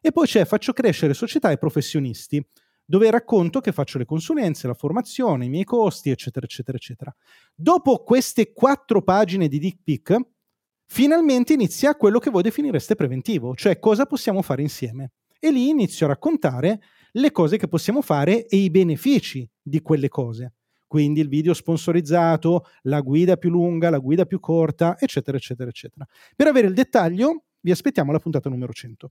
e 0.00 0.12
poi 0.12 0.26
c'è 0.26 0.44
Faccio 0.44 0.72
crescere 0.72 1.14
società 1.14 1.50
e 1.50 1.58
professionisti, 1.58 2.44
dove 2.84 3.10
racconto 3.10 3.60
che 3.60 3.72
faccio 3.72 3.98
le 3.98 4.04
consulenze, 4.04 4.68
la 4.68 4.74
formazione, 4.74 5.46
i 5.46 5.48
miei 5.48 5.64
costi, 5.64 6.10
eccetera, 6.10 6.46
eccetera, 6.46 6.76
eccetera. 6.78 7.14
Dopo 7.54 8.04
queste 8.04 8.52
quattro 8.52 9.02
pagine 9.02 9.48
di 9.48 9.58
dick 9.58 9.80
pic, 9.82 10.16
finalmente 10.86 11.52
inizia 11.52 11.94
quello 11.96 12.18
che 12.18 12.30
voi 12.30 12.42
definireste 12.42 12.94
preventivo, 12.94 13.54
cioè 13.54 13.78
cosa 13.78 14.06
possiamo 14.06 14.42
fare 14.42 14.62
insieme. 14.62 15.12
E 15.38 15.50
lì 15.50 15.68
inizio 15.68 16.06
a 16.06 16.10
raccontare 16.10 16.80
le 17.12 17.30
cose 17.30 17.56
che 17.58 17.68
possiamo 17.68 18.02
fare 18.02 18.46
e 18.46 18.56
i 18.56 18.70
benefici 18.70 19.48
di 19.62 19.80
quelle 19.80 20.08
cose. 20.08 20.54
Quindi 20.86 21.20
il 21.20 21.28
video 21.28 21.52
sponsorizzato, 21.52 22.66
la 22.82 23.00
guida 23.00 23.36
più 23.36 23.50
lunga, 23.50 23.90
la 23.90 23.98
guida 23.98 24.24
più 24.24 24.38
corta, 24.38 24.96
eccetera, 24.98 25.36
eccetera, 25.36 25.68
eccetera. 25.68 26.06
Per 26.34 26.46
avere 26.46 26.68
il 26.68 26.74
dettaglio, 26.74 27.44
vi 27.60 27.70
aspettiamo 27.70 28.10
alla 28.10 28.20
puntata 28.20 28.48
numero 28.48 28.72
100. 28.72 29.08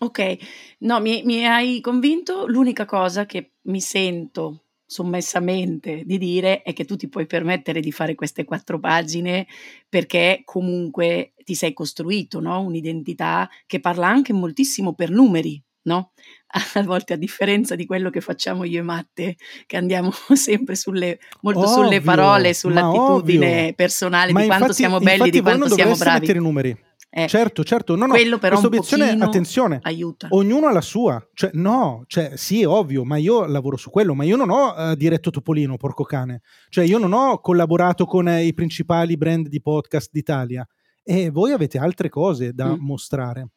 Ok, 0.00 0.36
no, 0.80 1.00
mi, 1.00 1.22
mi 1.24 1.46
hai 1.46 1.80
convinto. 1.80 2.46
L'unica 2.46 2.86
cosa 2.86 3.26
che 3.26 3.52
mi 3.62 3.80
sento 3.80 4.61
sommessamente 4.92 6.02
di 6.04 6.18
dire 6.18 6.60
è 6.62 6.74
che 6.74 6.84
tu 6.84 6.96
ti 6.96 7.08
puoi 7.08 7.24
permettere 7.26 7.80
di 7.80 7.90
fare 7.92 8.14
queste 8.14 8.44
quattro 8.44 8.78
pagine 8.78 9.46
perché 9.88 10.42
comunque 10.44 11.32
ti 11.44 11.54
sei 11.54 11.72
costruito 11.72 12.40
no? 12.40 12.60
un'identità 12.60 13.48
che 13.66 13.80
parla 13.80 14.06
anche 14.08 14.32
moltissimo 14.34 14.92
per 14.94 15.10
numeri, 15.10 15.60
no? 15.84 16.12
A 16.74 16.82
volte 16.82 17.14
a 17.14 17.16
differenza 17.16 17.74
di 17.74 17.86
quello 17.86 18.10
che 18.10 18.20
facciamo 18.20 18.64
io 18.64 18.80
e 18.80 18.82
Matte, 18.82 19.36
che 19.66 19.78
andiamo 19.78 20.10
sempre 20.34 20.74
sulle, 20.76 21.18
molto 21.40 21.66
sulle 21.66 21.96
Ovvio, 21.96 22.02
parole, 22.02 22.48
ma 22.48 22.52
sull'attitudine 22.52 23.58
ovvio. 23.60 23.74
personale 23.74 24.32
Ma 24.32 24.40
di 24.40 24.46
quanto 24.46 24.64
infatti- 24.66 24.82
siamo 24.82 24.98
belli, 25.00 25.30
di 25.30 25.40
quanto 25.40 25.68
non 25.68 25.76
siamo 25.76 25.96
bravi. 25.96 26.20
mettere 26.20 26.38
numeri. 26.38 26.76
Eh, 27.14 27.28
Certo, 27.28 27.62
certo, 27.62 27.94
no, 27.94 28.06
no, 28.06 28.14
quello 28.14 28.38
però 28.38 28.58
questa 28.58 28.68
obiezione, 28.68 29.10
attenzione, 29.22 29.80
aiuta. 29.82 30.28
ognuno 30.30 30.68
ha 30.68 30.72
la 30.72 30.80
sua. 30.80 31.22
Cioè, 31.34 31.50
no, 31.52 32.04
cioè, 32.06 32.38
sì, 32.38 32.62
è 32.62 32.66
ovvio, 32.66 33.04
ma 33.04 33.16
io 33.18 33.44
lavoro 33.44 33.76
su 33.76 33.90
quello, 33.90 34.14
ma 34.14 34.24
io 34.24 34.36
non 34.36 34.48
ho 34.48 34.74
eh, 34.74 34.96
diretto 34.96 35.28
Topolino, 35.28 35.76
porco 35.76 36.04
cane. 36.04 36.40
Cioè, 36.70 36.84
io 36.86 36.96
non 36.96 37.12
ho 37.12 37.38
collaborato 37.40 38.06
con 38.06 38.28
eh, 38.28 38.44
i 38.46 38.54
principali 38.54 39.18
brand 39.18 39.48
di 39.48 39.60
podcast 39.60 40.08
d'Italia 40.10 40.66
e 41.02 41.28
voi 41.28 41.52
avete 41.52 41.76
altre 41.78 42.08
cose 42.08 42.54
da 42.54 42.68
Mm. 42.74 42.80
mostrare. 42.80 43.48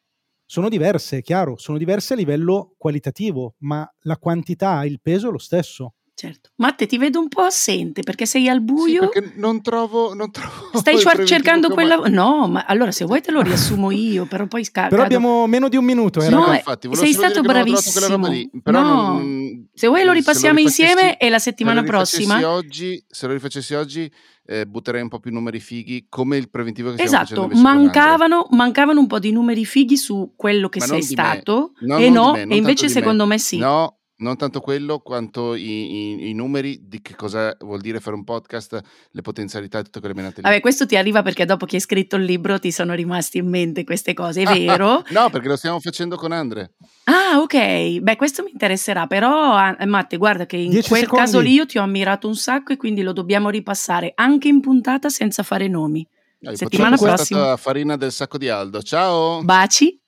Sono 0.44 0.68
diverse, 0.68 1.18
è 1.18 1.22
chiaro, 1.22 1.56
sono 1.56 1.78
diverse 1.78 2.12
a 2.12 2.16
livello 2.16 2.74
qualitativo, 2.76 3.54
ma 3.60 3.88
la 4.02 4.18
quantità 4.18 4.82
e 4.82 4.86
il 4.88 5.00
peso 5.00 5.28
è 5.28 5.32
lo 5.32 5.38
stesso. 5.38 5.94
Certo. 6.18 6.48
Matte, 6.56 6.86
ti 6.86 6.96
vedo 6.96 7.20
un 7.20 7.28
po' 7.28 7.42
assente 7.42 8.02
perché 8.02 8.24
sei 8.24 8.48
al 8.48 8.56
Sì, 8.56 8.62
buio. 8.64 9.00
perché 9.10 9.34
non 9.36 9.60
trovo, 9.60 10.14
non 10.14 10.30
trovo 10.30 10.70
Stai 10.78 10.96
cercando 11.26 11.68
quella. 11.68 11.98
mai- 11.98 12.10
No, 12.10 12.48
ma 12.48 12.64
allora 12.66 12.90
se 12.90 13.04
vuoi 13.04 13.20
te 13.20 13.30
lo 13.30 13.42
riassumo 13.42 13.90
io, 13.90 14.24
però 14.24 14.46
poi 14.46 14.64
sca- 14.64 14.88
Però 14.88 15.02
abbiamo 15.02 15.46
meno 15.46 15.68
di 15.68 15.76
un 15.76 15.84
minuto, 15.84 16.20
eh, 16.20 16.24
Sì, 16.24 16.30
No, 16.30 16.50
infatti, 16.54 16.88
sei 16.94 17.12
stato 17.12 17.42
bravissimo. 17.42 18.28
lì, 18.28 18.50
però 18.62 18.80
No. 18.80 18.92
non- 19.18 19.68
Se 19.74 19.88
vuoi 19.88 20.04
lo 20.04 20.12
se 20.12 20.18
ripassiamo 20.18 20.56
rifacessi- 20.56 20.80
insieme 20.82 21.16
e 21.18 21.28
la 21.28 21.38
se 21.38 21.50
settimana 21.50 21.80
lo 21.82 21.86
rifacessi 21.86 22.24
prossima. 22.24 22.50
Oggi, 22.50 23.04
se 23.06 23.26
lo 23.26 23.32
rifacessi 23.34 23.74
oggi 23.74 24.10
eh, 24.46 24.64
butterei 24.64 25.02
un 25.02 25.08
po' 25.08 25.18
più 25.18 25.30
numeri 25.32 25.60
fighi, 25.60 26.06
come 26.08 26.38
il 26.38 26.48
preventivo 26.48 26.94
che 26.94 27.02
esatto, 27.02 27.46
mancavano, 27.52 28.46
mancavano 28.52 29.00
un 29.00 29.06
po' 29.06 29.18
di 29.18 29.32
numeri 29.32 29.66
fighi 29.66 29.98
su 29.98 30.32
quello 30.34 30.70
che 30.70 30.78
Ma 30.78 30.86
sei 30.86 31.02
stato 31.02 31.72
No, 31.80 31.98
e 31.98 32.08
no, 32.08 32.34
e 32.34 32.56
invece 32.56 32.86
di 32.86 32.92
me. 32.94 32.98
secondo 33.00 33.26
me 33.26 33.38
sì. 33.38 33.58
No, 33.58 33.98
non 34.18 34.36
tanto 34.36 34.60
quello 34.60 35.00
quanto 35.00 35.54
i, 35.54 35.62
i- 35.62 36.28
i 36.30 36.32
numeri 36.32 36.80
di 36.88 37.02
che 37.02 37.14
cosa 37.14 37.54
vuol 37.60 37.80
dire 37.80 38.00
fare 38.00 38.16
un 38.16 38.24
podcast, 38.24 38.80
le 39.10 39.20
potenzialità 39.22 39.78
e 39.78 39.82
tutte 39.82 40.00
quelle 40.00 40.14
menate 40.14 40.36
lì. 40.36 40.42
Vabbè, 40.42 40.60
questo 40.60 40.86
ti 40.86 40.96
arriva 40.96 41.22
perché 41.22 41.44
dopo 41.44 41.66
che 41.66 41.76
hai 41.76 41.82
scritto 41.82 42.16
il 42.16 42.24
libro 42.24 42.58
ti 42.58 42.70
sono 42.72 42.94
rimasti 42.94 43.38
in 43.38 43.48
mente 43.48 43.84
queste 43.84 44.14
cose, 44.14 44.42
è 44.42 44.44
vero? 44.46 45.02
no, 45.12 45.28
perché 45.30 45.48
lo 45.48 45.56
stiamo 45.56 45.80
facendo 45.80 46.16
con 46.16 46.32
Andre. 46.32 46.72
Ah, 47.04 47.38
ok. 47.40 47.98
Beh, 48.00 48.16
questo 48.16 48.42
mi 48.42 48.50
interesserà, 48.52 49.06
però, 49.06 49.52
ah, 49.54 49.76
Matte, 49.86 50.16
guarda 50.16 50.46
che 50.46 50.56
in 50.56 50.70
Dieci 50.70 50.88
quel 50.88 51.00
secondi. 51.02 51.24
caso 51.24 51.40
lì 51.40 51.52
io 51.52 51.66
ti 51.66 51.76
ho 51.78 51.82
ammirato 51.82 52.26
un 52.26 52.36
sacco 52.36 52.72
e 52.72 52.76
quindi 52.78 53.02
lo 53.02 53.12
dobbiamo 53.12 53.50
ripassare 53.50 54.12
anche 54.14 54.48
in 54.48 54.60
puntata 54.60 55.08
senza 55.10 55.42
fare 55.42 55.68
nomi. 55.68 56.06
Dai, 56.38 56.56
Settimana 56.56 56.96
prossima. 56.96 57.56
farina 57.56 57.96
del 57.96 58.12
sacco 58.12 58.38
di 58.38 58.48
Aldo. 58.48 58.82
Ciao! 58.82 59.42
Baci, 59.42 60.00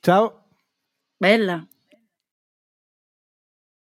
Ciao. 0.00 0.44
bella. 1.16 1.66